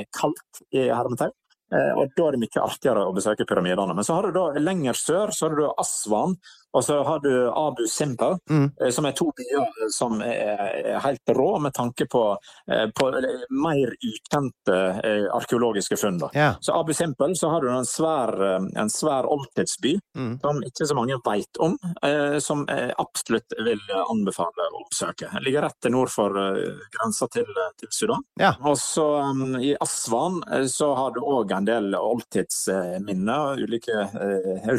er 0.00 0.08
kaldt 0.16 0.64
i 0.74 0.88
hermetegn. 0.90 1.34
Eh, 1.70 1.92
Og 1.94 2.10
da 2.16 2.26
er 2.26 2.34
det 2.34 2.42
mye 2.42 2.64
artigere 2.64 3.04
å 3.06 3.14
besøke 3.14 3.46
pyramidene. 3.46 3.94
Men 3.94 4.06
så 4.06 4.16
har 4.18 4.26
du 4.26 4.34
da 4.34 4.48
lenger 4.58 4.98
sør 4.98 5.34
så 5.34 5.46
har 5.48 5.58
du 5.58 5.66
Aswan, 5.70 6.34
og 6.72 6.84
så 6.84 7.02
har 7.04 7.18
du 7.24 7.30
Abu 7.50 7.86
Simbel, 7.88 8.36
Mm. 8.50 8.72
eh, 8.80 8.90
som 8.90 9.04
er 9.06 9.12
to 9.12 9.30
byer 9.36 9.90
som 9.90 10.20
er 10.22 10.98
helt 11.02 11.26
rå 11.36 11.58
med 11.60 11.72
tanke 11.74 12.06
på, 12.10 12.36
eh, 12.70 12.86
på 12.94 13.10
mer 13.50 13.94
ukjente 13.98 14.76
eh, 15.04 15.26
arkeologiske 15.34 15.96
funn. 15.98 16.20
Ja. 16.34 16.54
Så 16.60 16.72
Abu 16.78 16.92
Simbel 16.92 17.34
så 17.36 17.50
har 17.50 17.60
du 17.60 17.68
en 17.70 17.84
svær, 17.84 18.34
en 18.76 18.90
svær 18.90 19.26
oldtidsby 19.26 19.98
Mm. 20.16 20.40
som 20.40 20.62
ikke 20.62 20.86
så 20.86 20.94
mange 20.94 21.16
vet 21.24 21.58
om, 21.60 21.76
som 22.40 22.64
jeg 22.68 22.94
absolutt 22.98 23.52
vil 23.64 23.78
anbefale 24.10 24.66
å 24.72 24.80
oppsøke. 24.84 25.30
Den 25.32 25.42
ligger 25.44 25.62
rett 25.62 25.80
til 25.80 25.92
nord 25.92 26.10
for 26.10 26.30
grensa 26.30 27.28
til, 27.30 27.46
til 27.78 27.88
Sudan. 27.90 28.22
Yeah. 28.40 28.54
Og 28.64 28.76
så 28.76 29.04
um, 29.30 29.56
I 29.60 29.76
Aswan 29.80 30.40
så 30.68 30.94
har 30.96 31.10
du 31.14 31.20
òg 31.20 31.52
en 31.56 31.64
del 31.64 31.94
oldtidsminner, 31.94 33.60
ulike 33.62 34.08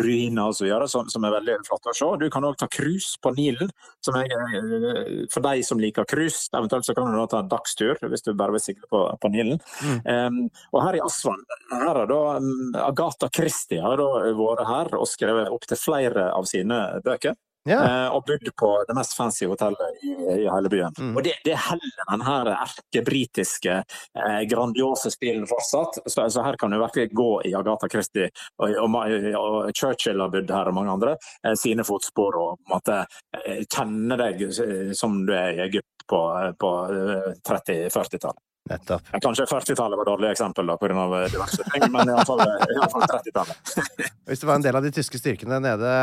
ruiner 0.02 0.50
osv., 0.50 0.68
som, 0.88 1.10
som 1.10 1.24
er 1.26 1.32
veldig 1.40 1.58
flotte 1.68 1.81
å 1.90 1.96
se. 1.96 2.10
Du 2.22 2.30
kan 2.30 2.46
òg 2.46 2.58
ta 2.62 2.68
cruise 2.72 3.18
på 3.22 3.34
Nilen. 3.36 3.72
Som 4.06 4.18
er, 4.20 4.30
eh, 4.30 5.26
for 5.34 5.42
de 5.42 5.64
som 5.66 5.80
liker 5.82 6.06
cruise, 6.06 6.50
eventuelt 6.54 6.86
så 6.86 6.96
kan 6.96 7.10
du 7.10 7.28
ta 7.28 7.40
en 7.40 7.50
dagstur 7.50 7.98
hvis 8.02 8.26
du 8.26 8.34
bare 8.34 8.52
vil 8.52 8.64
sikre 8.64 8.90
på, 8.92 9.02
på 9.22 9.32
Nilen. 9.34 9.60
Um, 10.06 10.50
og 10.74 10.84
her 10.86 11.00
i 11.00 11.04
Aswan 11.04 11.42
her 11.72 11.96
har 11.96 12.08
da 12.10 12.20
um, 12.38 12.72
Agatha 12.76 13.30
Christie 13.34 13.82
har 13.82 13.98
da 13.98 14.34
vært 14.38 14.68
her 14.68 14.94
og 15.00 15.08
skrevet 15.10 15.52
opptil 15.54 15.80
flere 15.80 16.30
av 16.36 16.46
sine 16.50 16.78
bøker. 17.06 17.38
Ja. 17.70 17.78
Eh, 17.86 18.08
og 18.16 18.26
bodd 18.26 18.50
på 18.58 18.70
det 18.88 18.96
mest 18.98 19.14
fancy 19.18 19.46
hotellet 19.46 20.04
i, 20.04 20.14
i 20.44 20.48
hele 20.50 20.70
byen. 20.72 20.96
Mm. 20.98 21.14
Og 21.18 21.24
det, 21.26 21.36
det 21.46 21.58
heller 21.68 22.06
den 22.10 22.26
her 22.26 22.52
erkebritiske, 22.56 23.78
eh, 24.18 24.42
grandiose 24.50 25.12
stilen 25.14 25.46
fortsatt. 25.50 26.02
Så, 26.06 26.26
så 26.34 26.46
her 26.46 26.58
kan 26.62 26.74
du 26.74 26.80
virkelig 26.82 27.12
gå 27.14 27.30
i 27.46 27.54
Agatha 27.58 27.90
Christie, 27.92 28.32
og, 28.58 28.76
og, 28.82 28.98
og 29.38 29.72
Churchill 29.78 30.24
har 30.24 30.34
bodd 30.34 30.54
her, 30.58 30.72
og 30.72 30.78
mange 30.78 30.96
andre, 30.98 31.18
eh, 31.46 31.58
sine 31.60 31.86
fotspor, 31.88 32.40
og 32.42 32.72
måtte 32.72 33.04
eh, 33.46 33.64
kjenne 33.68 34.18
deg 34.20 34.46
eh, 34.50 34.94
som 34.98 35.22
du 35.28 35.36
er 35.38 35.60
i 35.60 35.66
Egypt 35.70 36.08
på, 36.10 36.22
på 36.60 36.72
eh, 36.90 37.34
30-40-tallet. 37.46 38.42
Nettopp. 38.70 39.08
Kanskje 39.24 39.48
40-tallet 39.50 39.98
var 39.98 40.06
et 40.06 40.12
dårlig 40.12 40.28
eksempel 40.30 40.68
da, 40.70 40.76
pga. 40.78 41.06
diverse 41.34 41.64
ting, 41.74 41.86
men 41.94 42.12
iallfall 42.14 42.44
30-tallet. 42.46 43.72
Hvis 44.30 44.44
det 44.44 44.50
var 44.50 44.60
en 44.60 44.66
del 44.66 44.78
av 44.78 44.86
de 44.86 44.92
tyske 44.94 45.18
styrkene 45.18 45.58
nede 45.64 45.94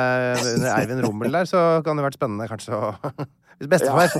under 0.57 0.73
Eivind 0.75 1.05
Rommel 1.07 1.38
der, 1.38 1.47
så 1.49 1.62
kan 1.87 1.99
det 1.99 2.09
vært 2.09 2.19
spennende 2.19 2.49
kanskje 2.50 2.75
å 2.75 2.91
Hvis 3.59 3.71
bestefar. 3.71 4.12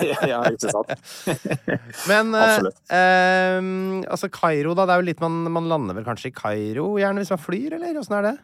Ja. 0.00 0.20
ja, 0.32 0.38
ikke 0.48 0.70
sant? 0.72 0.92
Men 2.08 2.32
eh, 2.38 2.70
eh, 2.96 3.58
altså 4.08 4.30
Kairo, 4.32 4.72
da. 4.76 4.86
Det 4.88 4.94
er 4.94 5.02
jo 5.02 5.08
litt 5.10 5.20
man, 5.24 5.42
man 5.52 5.68
lander 5.68 5.98
vel 5.98 6.06
kanskje 6.06 6.30
i 6.30 6.36
Kairo 6.36 6.94
gjerne 7.00 7.20
hvis 7.20 7.32
man 7.34 7.42
flyr, 7.44 7.76
eller 7.76 8.00
åssen 8.00 8.16
er 8.20 8.28
det? 8.30 8.34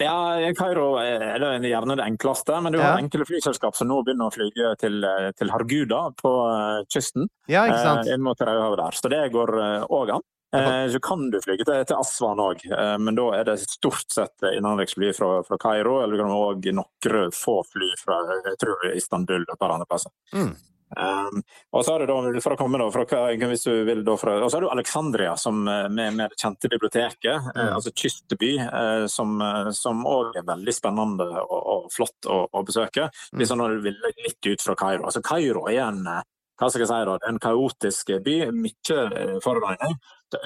Ja, 0.00 0.52
Kairo 0.56 0.94
er 0.98 1.38
det 1.38 1.68
gjerne 1.70 1.96
det 1.98 2.06
enkleste, 2.06 2.56
men 2.64 2.72
du 2.72 2.78
Ja. 2.80 2.96
enkle 2.96 3.26
flyselskap 3.28 3.76
som 3.76 3.88
nå 3.88 4.02
begynner 4.04 4.30
å 4.30 4.34
flyge 4.34 4.74
til, 4.80 5.00
til 5.36 5.48
Harguda 5.52 6.10
på 6.16 6.32
eh, 6.50 6.84
kysten. 6.88 7.28
Ja, 7.48 7.66
ikke 7.68 7.82
sant? 7.84 8.06
eh, 8.08 8.14
inn 8.14 8.22
mot 8.24 8.38
Rødehavet 8.40 8.78
der. 8.80 8.96
Så 8.96 9.10
det 9.12 9.32
går 9.32 9.52
òg 9.90 10.14
an. 10.16 10.22
Eh, 10.52 10.88
Så 10.90 10.98
kan 11.00 11.28
du 11.30 11.38
flyge 11.44 11.64
til, 11.64 11.84
til 11.84 11.96
Aswan 11.96 12.40
òg, 12.42 12.64
men 12.98 13.14
da 13.14 13.28
er 13.38 13.44
det 13.44 13.58
stort 13.60 14.08
sett 14.10 14.34
innenriksfly 14.42 15.12
fra, 15.14 15.42
fra 15.46 15.56
Kairo. 15.62 16.00
Eller 16.02 16.16
du 16.16 16.22
kan 16.24 16.32
òg 16.34 16.72
noen 16.74 17.30
få 17.30 17.60
fly 17.70 17.92
fra 18.00 18.16
jeg 18.48 18.56
tror 18.58 18.88
Istanbul 18.96 19.44
og 19.46 19.54
et 19.54 19.60
par 19.60 19.70
andre 19.76 19.86
plasser. 19.86 20.10
Mm. 20.34 20.56
Um, 20.96 21.42
og 21.72 21.84
så 21.84 21.94
har 21.94 22.02
du 22.02 22.10
da, 22.10 22.40
for 22.42 22.56
å 22.56 22.58
komme 22.58 22.80
da, 22.80 22.88
fra, 22.90 23.04
hvis 23.38 23.66
du 23.66 23.84
vil 23.86 24.02
da 24.06 24.16
fra, 24.18 24.38
og 24.42 24.50
så 24.50 24.58
har 24.58 24.66
du 24.66 24.70
Alexandria 24.72 25.36
som, 25.38 25.62
er 25.70 25.88
med, 25.88 26.16
med 26.18 26.32
det 26.32 26.40
kjente 26.40 26.70
biblioteket, 26.72 27.38
Mm. 27.40 27.60
eh, 27.60 27.74
altså 27.74 27.90
kystby, 27.94 28.50
eh, 28.58 29.06
som 29.06 29.40
eh, 29.40 29.70
som 29.76 30.02
også 30.06 30.40
er 30.40 30.46
veldig 30.48 30.74
spennende 30.74 31.26
og, 31.42 31.60
og 31.74 31.88
flott 31.94 32.26
å, 32.26 32.42
å 32.52 32.62
besøke. 32.66 33.08
Mm. 33.32 33.44
Du 33.44 33.80
vil 33.84 33.96
litt 34.26 34.46
ut 34.46 34.62
fra 34.62 34.74
Kairo. 34.78 35.06
Altså 35.08 35.22
Kairo 35.24 35.66
er 35.70 35.82
en 35.86 36.02
eh, 36.06 36.22
hva 36.60 36.68
skal 36.68 36.82
jeg 36.84 36.90
si 36.90 36.98
da, 37.08 37.14
en 37.30 37.38
kaotisk 37.40 38.10
by, 38.24 38.34
mye 38.52 38.96
eh, 39.16 39.36
forurensning. 39.44 39.94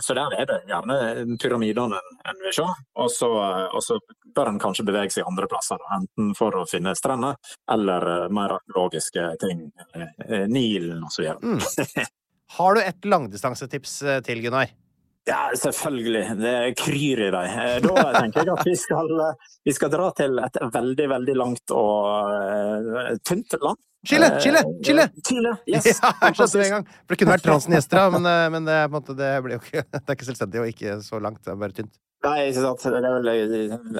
Så- 0.00 0.14
der 0.16 0.32
er 0.38 0.46
det 0.48 0.60
gjerne 0.70 1.36
pyramidene 1.42 1.98
en, 2.24 2.38
vil 2.44 2.52
se. 2.56 2.64
Og 2.96 3.10
så, 3.12 3.28
og 3.74 3.82
så 3.84 3.98
bør 4.34 4.48
en 4.54 4.60
kanskje 4.62 4.86
bevege 4.86 5.12
seg 5.12 5.26
andre 5.28 5.48
plasser, 5.50 5.76
enten 5.98 6.30
for 6.38 6.56
å 6.56 6.64
finne 6.70 6.94
strender 6.96 7.34
eller 7.70 8.06
eh, 8.14 8.28
mer 8.32 8.56
arkeologiske 8.60 9.26
ting. 9.42 9.66
eh, 9.94 10.46
Nilen 10.48 11.02
osv. 11.04 11.34
Mm. 11.42 11.60
Har 12.56 12.74
du 12.78 12.80
et 12.84 13.04
langdistansetips 13.10 13.98
til, 14.24 14.40
Gunnar? 14.44 14.70
Ja, 15.24 15.48
selvfølgelig. 15.56 16.24
Det 16.36 16.56
kryr 16.76 17.22
i 17.26 17.30
deg. 17.32 17.56
Eh, 17.64 17.78
Da 17.84 18.04
tenker 18.18 18.44
jeg 18.44 18.52
at 18.52 18.68
vi 18.68 18.76
skal, 18.76 19.08
vi 19.64 19.72
skal 19.72 19.92
dra 19.92 20.10
til 20.16 20.38
et 20.44 20.60
veldig, 20.74 21.08
veldig 21.14 21.36
langt 21.40 21.72
og 21.72 22.28
uh, 22.28 23.14
tynt 23.24 23.56
land. 23.62 23.80
Chile! 24.04 24.26
Eh, 24.26 24.40
Chile! 24.44 24.60
Chile! 24.84 25.08
Chile, 25.24 25.54
yes. 25.64 25.86
Ja, 25.88 26.10
jeg 26.26 26.36
skjønte 26.36 26.58
det 26.58 26.66
en 26.66 26.74
gang. 26.74 26.88
For 26.92 27.14
det 27.14 27.20
kunne 27.22 27.36
vært 27.38 27.46
Transen 27.48 27.72
men, 27.72 27.80
Estra, 27.80 28.02
men 28.12 28.68
det, 28.68 28.74
er 28.76 28.90
på 28.90 28.92
en 28.92 28.98
måte, 29.00 29.16
det, 29.16 29.30
blir 29.46 29.56
jo 29.56 29.62
ikke, 29.62 29.84
det 29.94 30.04
er 30.04 30.18
ikke 30.18 30.28
selvstendig 30.28 30.60
og 30.60 30.72
ikke 30.74 30.98
så 31.06 31.20
langt. 31.24 31.40
Det 31.44 31.54
er 31.54 31.62
bare 31.62 31.78
tynt. 31.80 31.94
Nei. 32.24 32.44
Det 32.54 32.60
er, 32.64 33.14
vel, 33.14 33.28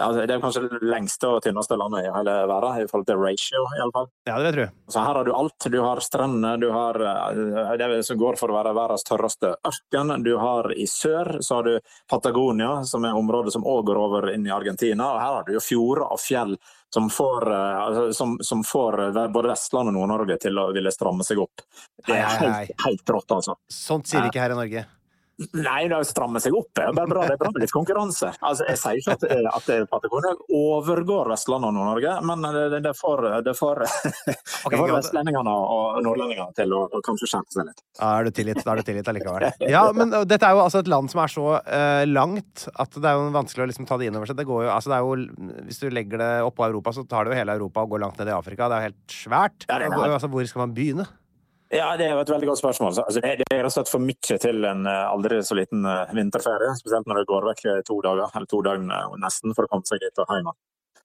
altså, 0.01 0.25
det 0.25 0.35
er 0.35 0.43
kanskje 0.43 0.63
det 0.69 0.81
lengste 0.89 1.29
og 1.29 1.43
tynneste 1.45 1.77
landet 1.81 2.07
i 2.07 2.13
hele 2.15 2.37
verden, 2.49 2.79
i 2.81 2.89
forhold 2.89 3.09
til 3.09 3.21
ratio, 3.21 3.65
i 3.77 3.83
alle 3.85 3.95
fall. 3.97 4.09
Ja, 4.29 4.39
det 4.41 4.53
tror 4.55 4.65
jeg. 4.65 4.73
Så 4.95 5.05
her 5.05 5.19
har 5.21 5.29
du 5.29 5.33
alt. 5.37 5.69
Du 5.75 5.79
har 5.85 6.03
strendene, 6.05 6.55
du 6.63 6.71
har 6.73 7.01
eh, 7.05 7.75
det 7.81 8.01
som 8.09 8.21
går 8.21 8.39
for 8.41 8.53
å 8.53 8.57
være 8.59 8.75
verdens 8.77 9.05
tørreste 9.07 9.55
ørken. 9.61 10.15
Du 10.25 10.33
har 10.41 10.71
i 10.73 10.87
sør 10.91 11.37
så 11.45 11.61
har 11.61 11.69
du 11.69 11.93
Patagonia, 12.11 12.79
som 12.89 13.05
er 13.05 13.19
området 13.19 13.53
som 13.55 13.67
òg 13.67 13.85
går 13.91 14.01
over 14.01 14.31
inn 14.33 14.49
i 14.49 14.55
Argentina. 14.55 15.13
Og 15.13 15.21
her 15.21 15.39
har 15.39 15.47
du 15.49 15.55
jo 15.59 15.65
fjorder 15.65 16.09
og 16.09 16.23
fjell 16.23 16.57
som 16.95 17.11
får, 17.11 17.53
eh, 17.53 17.85
altså, 17.85 18.09
som, 18.13 18.37
som 18.41 18.65
får 18.65 19.01
eh, 19.09 19.23
både 19.29 19.53
Vestland 19.53 19.93
og 19.93 19.99
Nord-Norge 19.99 20.41
til 20.47 20.59
å 20.59 20.69
ville 20.73 20.93
stramme 20.95 21.27
seg 21.27 21.45
opp. 21.45 21.65
Det 22.07 22.17
er 22.17 22.29
helt, 22.41 22.77
helt 22.87 23.17
rått, 23.17 23.41
altså. 23.41 23.59
Sånt 23.69 24.09
sier 24.09 24.25
de 24.25 24.33
ikke 24.33 24.45
her 24.45 24.55
i 24.55 24.63
Norge. 24.65 24.87
Nei, 25.59 25.89
det 25.91 25.99
strammer 26.07 26.43
seg 26.43 26.55
opp 26.55 26.79
er 26.79 26.93
bra. 26.95 27.25
Det 27.27 27.35
er 27.35 27.41
bra 27.41 27.51
litt 27.59 27.73
konkurranse. 27.75 28.31
Altså, 28.39 28.67
jeg 28.71 28.79
sier 28.79 29.01
ikke 29.01 29.17
at, 29.17 29.55
at 29.59 29.71
Patagonia 29.91 30.35
overgår 30.55 31.31
Vestlandet 31.33 31.73
og 31.73 31.75
Nord-Norge, 31.75 32.13
men 32.29 32.47
det, 32.55 32.81
det 32.85 32.93
får, 32.99 33.25
det 33.47 33.55
får, 33.59 33.83
okay, 34.67 34.79
får 34.79 34.93
vestlendingene 34.95 35.55
og 35.55 35.99
nordlendingene 36.07 36.55
til 36.55 36.77
å, 36.77 36.85
kanskje 37.05 37.31
skjerpe 37.33 37.57
seg 37.57 37.69
litt. 37.71 37.83
Da 37.99 38.13
er 38.19 38.29
du 38.29 38.35
tilgitt, 38.39 38.63
da 38.63 38.75
er 38.75 38.83
du 38.83 38.91
tilgitt 38.91 39.11
allikevel. 39.11 39.49
Ja, 39.75 39.83
men 39.97 40.13
dette 40.29 40.47
er 40.47 40.55
jo 40.55 40.63
altså 40.63 40.85
et 40.85 40.91
land 40.91 41.11
som 41.11 41.23
er 41.25 41.33
så 41.33 41.47
uh, 41.57 42.05
langt 42.07 42.67
at 42.71 42.95
det 42.95 43.11
er 43.11 43.19
jo 43.19 43.33
vanskelig 43.35 43.65
å 43.65 43.69
liksom 43.73 43.89
ta 43.89 43.99
det 43.99 44.11
inn 44.11 44.21
over 44.21 44.31
seg. 44.31 44.39
Det 44.39 44.47
går 44.49 44.69
jo, 44.69 44.71
altså 44.77 44.93
det 44.93 45.01
er 45.01 45.09
jo, 45.09 45.59
hvis 45.67 45.83
du 45.83 45.89
legger 45.91 46.23
det 46.23 46.31
oppå 46.47 46.69
Europa, 46.69 46.95
så 46.95 47.07
tar 47.09 47.27
det 47.27 47.35
jo 47.35 47.41
hele 47.41 47.59
Europa 47.59 47.83
og 47.83 47.97
går 47.97 48.05
langt 48.07 48.23
ned 48.23 48.31
i 48.31 48.37
Afrika. 48.37 48.71
Det 48.71 48.79
er 48.79 48.85
jo 48.85 48.91
helt 48.93 49.19
svært. 49.19 49.67
Ja, 49.67 49.81
det 49.81 49.91
er 49.91 49.97
det. 49.97 50.15
Altså, 50.15 50.31
hvor 50.31 50.47
skal 50.47 50.67
man 50.67 50.77
begynne? 50.77 51.09
Ja, 51.75 51.97
Det 51.97 52.07
er 52.07 52.15
jo 52.15 52.21
et 52.23 52.31
veldig 52.31 52.51
godt 52.53 52.61
spørsmål. 52.61 52.93
Altså, 53.03 53.21
det, 53.21 53.33
det 53.41 53.47
er 53.51 53.65
rett 53.65 53.73
og 53.73 53.75
slett 53.75 53.91
for 53.91 54.03
mye 54.03 54.39
til 54.43 54.69
en 54.69 54.87
eh, 54.87 55.07
aldri 55.11 55.41
så 55.43 55.57
liten 55.59 55.87
eh, 55.89 56.13
vinterferie. 56.15 56.77
Spesielt 56.79 57.09
når 57.11 57.23
det 57.23 57.31
går 57.31 57.49
vekk 57.51 57.65
eh, 57.73 57.81
to 57.89 57.99
dager, 58.05 58.31
eller 58.31 58.51
to 58.51 58.61
døgn 58.63 58.93
nesten, 59.23 59.57
for 59.57 59.67
å 59.67 59.73
komme 59.73 59.89
seg 59.89 60.05
dit 60.05 60.23
og 60.23 60.31
hjem. 60.31 60.53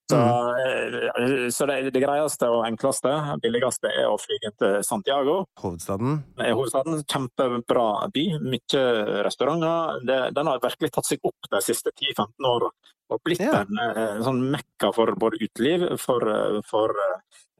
Så, 0.09 0.17
mm. 0.17 1.51
så 1.53 1.67
det, 1.69 1.75
det 1.93 2.01
greieste 2.01 2.47
og 2.49 2.63
enkleste, 2.65 3.11
billigste, 3.43 3.91
er 3.93 4.07
å 4.09 4.15
fly 4.17 4.39
til 4.41 4.79
Santiago. 4.85 5.35
Hovedstaden. 5.61 6.23
hovedstaden. 6.39 7.03
Kjempebra 7.05 7.89
by. 8.15 8.23
Mye 8.41 8.85
restauranter. 9.27 10.01
Det, 10.09 10.17
den 10.33 10.49
har 10.49 10.63
virkelig 10.63 10.89
tatt 10.95 11.11
seg 11.11 11.29
opp 11.29 11.51
de 11.53 11.61
siste 11.61 11.93
10-15 11.93 12.49
åra. 12.49 12.71
Og 13.09 13.21
blitt 13.25 13.41
Ja. 13.41 13.61
en, 13.61 13.77
eh, 13.79 14.15
en 14.15 14.23
sånn 14.23 14.41
mekka 14.51 14.93
for 14.93 15.15
både 15.15 15.41
uteliv, 15.41 15.99
for, 15.99 16.21
eh, 16.29 16.61
for 16.65 16.93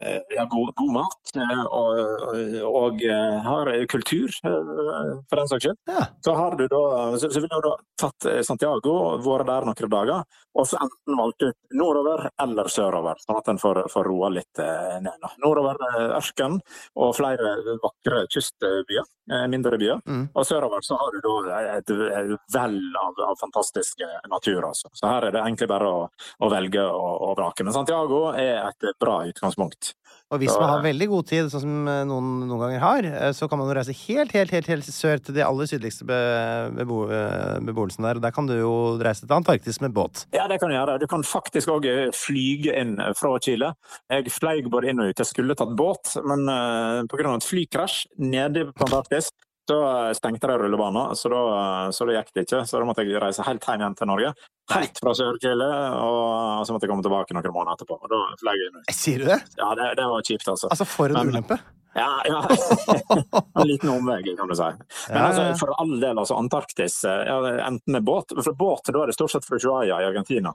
eh, 0.01 0.19
ja, 0.31 0.45
god, 0.45 0.69
god 0.75 0.91
mat 0.93 1.31
og, 1.75 1.97
og 2.63 3.01
har 3.43 3.71
kultur, 3.91 4.31
for 4.41 5.35
den 5.35 5.49
saks 5.51 5.65
skyld. 5.65 5.77
Ja. 5.91 6.05
Så 6.23 6.35
har 6.37 6.55
du 6.55 6.67
da, 6.71 7.17
så, 7.19 7.27
så 7.27 7.41
ville 7.41 7.59
du 7.59 7.67
da 7.67 7.73
tatt 7.99 8.45
Santiago, 8.47 8.93
vært 9.19 9.49
der 9.49 9.67
noen 9.67 9.91
dager, 9.91 10.23
og 10.55 10.65
så 10.65 10.79
enten 10.79 11.19
valgt 11.19 11.43
ut 11.43 11.75
nordover 11.75 12.29
eller 12.39 12.71
sørover, 12.71 13.19
sånn 13.25 13.41
at 13.41 13.51
en 13.51 13.59
får, 13.59 13.81
får 13.91 14.07
roa 14.07 14.29
litt 14.37 14.61
ned. 15.03 15.27
Nordover 15.43 15.75
ørken 16.15 16.61
og 16.95 17.11
flere 17.19 17.57
vakre 17.83 18.23
kystbyer, 18.31 19.03
mindre 19.51 19.77
byer. 19.77 19.99
Mm. 20.07 20.29
Og 20.33 20.47
sørover 20.47 20.79
så 20.87 20.95
har 20.95 21.11
du 21.11 21.19
da 21.27 21.59
et, 21.75 21.91
et 21.91 22.55
vell 22.55 22.79
av, 23.03 23.19
av 23.27 23.35
fantastisk 23.43 23.99
natur. 24.31 24.63
Altså. 24.71 24.87
Så 24.95 25.11
her 25.11 25.27
er 25.27 25.35
det 25.35 25.38
egentlig 25.43 25.69
bare 25.71 25.89
å, 25.89 26.03
å 26.39 26.51
velge 26.51 26.83
og, 26.83 27.33
vrake. 27.39 27.65
Men 27.65 27.75
Santiago 27.75 28.29
er 28.33 28.67
et 28.69 28.89
bra 28.99 29.21
utgangspunkt. 29.29 29.93
Og 30.29 30.37
hvis 30.43 30.51
Så, 30.53 30.59
man 30.61 30.69
har 30.69 30.83
eh, 30.83 30.89
veldig 30.91 31.07
god 31.09 31.25
tid, 31.25 31.47
sånn 31.49 31.63
som 31.63 31.87
eh, 31.89 32.03
noen 32.05 32.27
noen 32.43 32.61
ganger 32.61 32.83
har, 32.83 33.07
eh, 33.07 33.31
så 33.33 33.47
kan 33.49 33.57
man 33.57 33.69
jo 33.71 33.77
reise 33.77 33.95
helt, 34.03 34.33
helt, 34.37 34.53
helt, 34.53 34.69
helt 34.69 34.89
sør 34.93 35.21
til 35.25 35.37
de 35.39 35.41
aller 35.45 35.69
sydligste 35.71 36.05
be 36.05 36.19
bebo 36.77 36.99
beboelsen 37.65 38.05
der. 38.05 38.19
Og 38.19 38.25
der 38.25 38.35
kan 38.35 38.49
du 38.49 38.53
jo 38.59 38.73
reise 39.01 39.25
til 39.25 39.33
Antarktis 39.39 39.81
med 39.81 39.95
båt. 39.95 40.27
Ja, 40.35 40.45
det 40.51 40.59
kan 40.61 40.69
du 40.69 40.77
gjøre. 40.77 40.99
Du 41.01 41.07
kan 41.09 41.25
faktisk 41.25 41.73
òg 41.73 41.87
flyge 42.13 42.77
inn 42.77 42.97
fra 43.17 43.33
Chile. 43.41 43.73
Jeg 44.11 44.29
fløy 44.35 44.61
både 44.69 44.91
inn 44.91 45.01
og 45.01 45.09
ut. 45.09 45.23
Jeg 45.23 45.31
skulle 45.31 45.57
tatt 45.57 45.73
båt, 45.77 46.13
men 46.21 46.45
uh, 46.45 47.01
pga. 47.09 47.33
et 47.33 47.49
flykrasj 47.49 48.03
nede 48.21 48.67
på 48.69 48.85
Antarktis, 48.85 49.31
så 49.69 49.77
eh, 49.87 50.11
stengte 50.17 50.49
de 50.51 50.57
rullebanen, 50.61 51.15
så 51.19 51.31
da, 51.33 51.41
så 51.95 52.07
da 52.09 52.17
gikk 52.19 52.33
det 52.35 52.45
ikke. 52.47 52.61
Så 52.69 52.81
da 52.81 52.87
måtte 52.89 53.05
jeg 53.05 53.21
reise 53.23 53.45
helt 53.47 53.65
hjem 53.69 53.83
igjen 53.85 53.97
til 54.01 54.09
Norge. 54.11 54.33
Helt 54.69 54.99
fra 55.01 55.13
Sør-Chile, 55.17 55.67
og 56.05 56.65
så 56.67 56.73
måtte 56.75 56.85
jeg 56.85 56.91
komme 56.93 57.05
tilbake 57.05 57.33
noen 57.37 57.53
måneder 57.55 57.77
etterpå. 57.79 57.97
Og 58.03 58.11
da 58.11 58.19
fløy 58.41 58.53
jeg 58.59 58.69
inn. 58.69 58.83
Sier 58.93 59.23
du 59.23 59.29
det? 59.31 59.39
Ja, 59.57 59.71
det, 59.79 59.87
det 59.97 60.05
var 60.11 60.25
kjipt, 60.27 60.49
altså. 60.53 60.69
Altså, 60.73 60.85
for 60.89 61.09
en 61.13 61.17
Men- 61.21 61.31
ulempe. 61.37 61.57
Ja, 61.99 62.09
ja. 62.25 62.39
en 63.61 63.67
liten 63.67 63.91
omvei, 63.91 64.21
kan 64.37 64.47
du 64.47 64.55
si. 64.55 64.67
Men 65.09 65.23
altså, 65.25 65.41
ja, 65.43 65.47
ja. 65.51 65.57
for 65.59 65.73
all 65.75 65.95
del, 65.99 66.21
altså 66.21 66.37
Antarktis, 66.39 67.01
eh, 67.07 67.23
ja, 67.27 67.39
enten 67.67 67.97
med 67.97 68.05
båt 68.07 68.31
For 68.39 68.55
båt, 68.57 68.87
da 68.93 69.03
er 69.03 69.11
det 69.11 69.17
stort 69.17 69.33
sett 69.35 69.47
fra 69.47 69.59
Ushuaia 69.59 69.99
i 69.99 70.07
Argentina. 70.07 70.53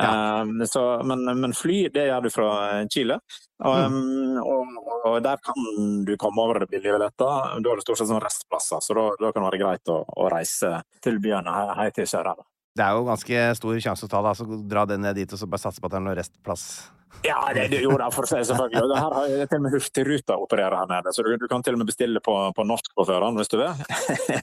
Eh, 0.00 0.64
så, 0.70 0.86
men, 1.04 1.26
men 1.42 1.54
fly, 1.56 1.82
det 1.92 2.08
gjør 2.08 2.26
du 2.26 2.30
fra 2.32 2.50
Chile. 2.92 3.20
Og, 3.64 3.76
Mm. 3.86 4.36
og, 4.42 4.74
og 5.08 5.14
der 5.24 5.38
kan 5.40 6.02
du 6.04 6.12
komme 6.20 6.42
over 6.42 6.60
det 6.60 6.68
billige 6.72 6.92
billetter. 6.92 7.54
Da 7.64 7.70
er 7.72 7.78
det 7.80 7.84
stort 7.86 8.00
sett 8.02 8.10
sånn 8.10 8.20
restplasser, 8.20 8.82
så 8.84 8.96
da, 8.98 9.06
da 9.20 9.30
kan 9.32 9.44
det 9.44 9.48
være 9.52 9.62
greit 9.62 9.92
å, 9.92 10.02
å 10.04 10.28
reise 10.32 10.74
til 11.04 11.20
byene 11.24 11.54
her, 11.54 11.72
her 11.78 11.94
til 11.96 12.08
sør. 12.10 12.32
her. 12.34 12.44
Det 12.76 12.84
er 12.84 12.92
jo 12.98 13.06
ganske 13.06 13.44
stor 13.56 13.78
sjanse 13.80 14.04
å 14.04 14.10
ta 14.12 14.20
det. 14.20 14.34
Altså, 14.34 14.60
dra 14.68 14.84
den 14.88 15.00
ned 15.06 15.16
dit 15.16 15.32
og 15.32 15.40
så 15.40 15.48
bare 15.48 15.62
satse 15.64 15.80
på 15.80 15.88
at 15.88 15.94
det 15.94 16.00
er 16.02 16.04
noe 16.04 16.18
restplass. 16.18 16.66
Ja, 17.24 17.38
det, 17.54 17.68
det 17.72 17.80
gjorde 17.82 18.06
jeg 18.06 18.14
for 18.14 18.26
å 18.26 18.30
si 18.30 18.42
selvfølgelig. 18.48 18.82
Det 18.90 18.98
her 19.00 19.14
har 19.16 19.30
jeg 19.30 19.48
til 19.50 19.58
og 19.58 19.64
med 19.64 19.74
Hurtigruta 19.74 20.36
opererer 20.42 20.76
her 20.78 20.90
nede, 20.90 21.14
så 21.14 21.24
du, 21.26 21.32
du 21.40 21.46
kan 21.50 21.64
til 21.66 21.74
og 21.74 21.80
med 21.82 21.88
bestille 21.90 22.22
på, 22.22 22.34
på 22.54 22.66
norsk 22.66 22.92
på 22.94 23.06
førhånd 23.08 23.40
hvis 23.40 23.50
du 23.52 23.58
vil. 23.62 23.72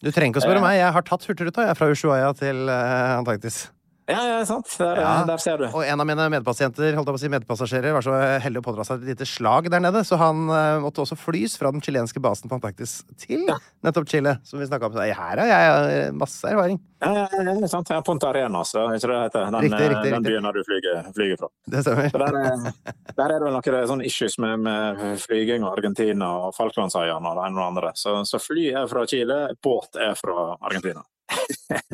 Du 0.03 0.09
trenger 0.09 0.33
ikke 0.33 0.43
å 0.43 0.47
spørre 0.47 0.63
meg. 0.65 0.79
Jeg 0.81 0.95
har 0.97 1.07
tatt 1.07 1.29
Hurtigruta 1.29 1.67
jeg, 1.69 1.77
fra 1.79 1.89
Ushuaia 1.93 2.33
til 2.39 2.67
eh, 2.71 3.13
Antarktis. 3.19 3.65
Ja, 4.09 4.19
ja, 4.27 4.39
sant. 4.45 4.67
Der, 4.77 4.99
Ja. 4.99 5.23
der 5.27 5.37
ser 5.39 5.57
du. 5.57 5.65
Og 5.71 5.85
en 5.85 5.99
av 6.01 6.07
mine 6.07 6.25
medpasienter, 6.29 6.91
holdt 6.97 7.07
jeg 7.07 7.15
på 7.15 7.19
å 7.19 7.21
si 7.21 7.29
medpassasjerer, 7.31 7.93
var 7.95 8.03
så 8.03 8.15
heldig 8.43 8.59
å 8.59 8.65
pådra 8.65 8.83
seg 8.87 8.99
et 8.99 9.13
lite 9.13 9.27
slag 9.27 9.69
der 9.71 9.79
nede, 9.79 10.01
så 10.03 10.17
han 10.19 10.43
uh, 10.49 10.81
måtte 10.83 11.03
også 11.05 11.15
flys 11.15 11.55
fra 11.59 11.71
den 11.71 11.83
chilenske 11.83 12.19
basen 12.19 12.51
på 12.51 12.57
Antarktis 12.59 13.01
til 13.21 13.45
nettopp 13.83 14.09
Chile, 14.11 14.37
som 14.43 14.59
vi 14.59 14.67
snakka 14.67 14.89
om. 14.89 14.97
Så 14.97 15.05
her 15.07 15.39
har 15.39 15.47
jeg 15.47 16.07
eh, 16.07 16.11
masse 16.11 16.43
erfaring. 16.49 16.81
Ja, 17.03 17.13
ja, 17.15 17.27
ja, 17.31 17.55
ja, 17.61 17.67
sant. 17.71 17.89
Ja, 17.91 18.01
Ponta 18.03 18.29
Arena, 18.31 18.63
så 18.67 18.85
ikke 18.95 19.11
det 19.11 19.21
heter? 19.21 19.47
Den, 19.51 19.61
Riktig, 19.67 19.79
eh, 19.79 19.93
riktig, 19.93 20.11
den 20.17 20.27
byen 20.27 20.49
der 20.49 20.59
du 20.59 20.63
flyger, 20.67 20.99
flyger 21.15 21.39
fra. 21.39 21.49
Det 21.71 21.85
stemmer. 21.85 22.11
Så 22.11 22.21
der, 22.23 22.37
er, 22.43 22.93
der 23.17 23.35
er 23.37 23.39
det 23.39 23.55
noen 23.55 23.89
sånne 23.93 24.07
issues 24.07 24.37
med, 24.43 24.59
med 24.67 25.01
flyging 25.23 25.63
og 25.63 25.77
Argentina 25.77 26.29
og 26.47 26.55
Falklandsøyene 26.59 27.23
og 27.23 27.39
det 27.39 27.47
ene 27.47 27.55
og 27.55 27.63
det 27.63 27.71
andre. 27.71 27.95
Så, 27.99 28.19
så 28.27 28.39
fly 28.43 28.69
er 28.83 28.87
fra 28.91 29.07
Chile, 29.07 29.41
båt 29.63 29.99
er 29.99 30.15
fra 30.19 30.53
Argentina. 30.59 31.03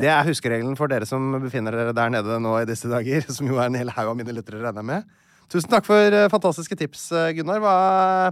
Det 0.00 0.08
er 0.08 0.26
huskeregelen 0.28 0.76
for 0.78 0.90
dere 0.92 1.08
som 1.08 1.32
befinner 1.42 1.74
dere 1.76 1.96
der 1.96 2.12
nede 2.12 2.38
nå 2.42 2.54
i 2.60 2.68
disse 2.68 2.90
dager, 2.90 3.26
som 3.32 3.48
jo 3.48 3.58
er 3.60 3.70
en 3.70 3.78
hel 3.80 3.92
haug 3.96 4.12
av 4.12 4.16
mine 4.18 4.34
lyttere, 4.36 4.62
regner 4.62 4.82
jeg 4.82 4.90
med. 4.92 5.20
Tusen 5.50 5.70
takk 5.72 5.86
for 5.88 6.14
eh, 6.14 6.28
fantastiske 6.30 6.76
tips, 6.78 7.08
eh, 7.10 7.32
Gunnar. 7.34 7.58
Hva 7.62 7.76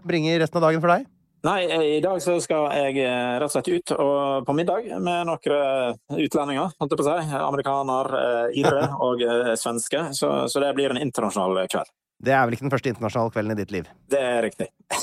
bringer 0.06 0.38
resten 0.38 0.60
av 0.60 0.68
dagen 0.68 0.82
for 0.84 0.92
deg? 0.92 1.06
Nei, 1.46 1.58
eh, 1.66 1.86
i 1.96 2.02
dag 2.02 2.20
så 2.22 2.36
skal 2.42 2.68
jeg 2.78 3.02
rett 3.02 3.46
og 3.46 3.54
slett 3.54 3.70
ut 3.70 3.94
og, 3.96 4.46
på 4.46 4.54
middag 4.54 4.86
med 5.02 5.26
noen 5.26 5.98
utlendinger, 6.14 6.74
holdt 6.78 6.94
jeg 6.94 7.00
på 7.00 7.06
å 7.06 7.08
si. 7.08 7.38
Amerikaner, 7.42 8.12
irre 8.58 8.84
og 9.02 9.24
svenske. 9.58 10.04
Så, 10.18 10.30
så 10.50 10.62
det 10.62 10.70
blir 10.78 10.94
en 10.94 11.02
internasjonal 11.02 11.66
kveld. 11.70 11.90
Det 12.18 12.34
er 12.34 12.46
vel 12.46 12.56
ikke 12.56 12.66
den 12.66 12.74
første 12.74 12.90
internasjonale 12.90 13.34
kvelden 13.34 13.54
i 13.54 13.58
ditt 13.60 13.74
liv. 13.74 13.90
Det 14.10 14.18
er 14.18 14.40
riktig. 14.42 14.70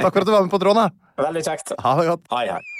Takk 0.00 0.12
for 0.12 0.20
at 0.22 0.28
du 0.28 0.32
var 0.32 0.44
med 0.44 0.52
på 0.52 0.60
tråden, 0.60 0.84
da. 0.84 1.24
Veldig 1.28 1.44
kjekt. 1.44 1.74
Ha 1.76 1.96
det 2.00 2.06
godt. 2.12 2.28
Hei, 2.32 2.46
hei. 2.48 2.79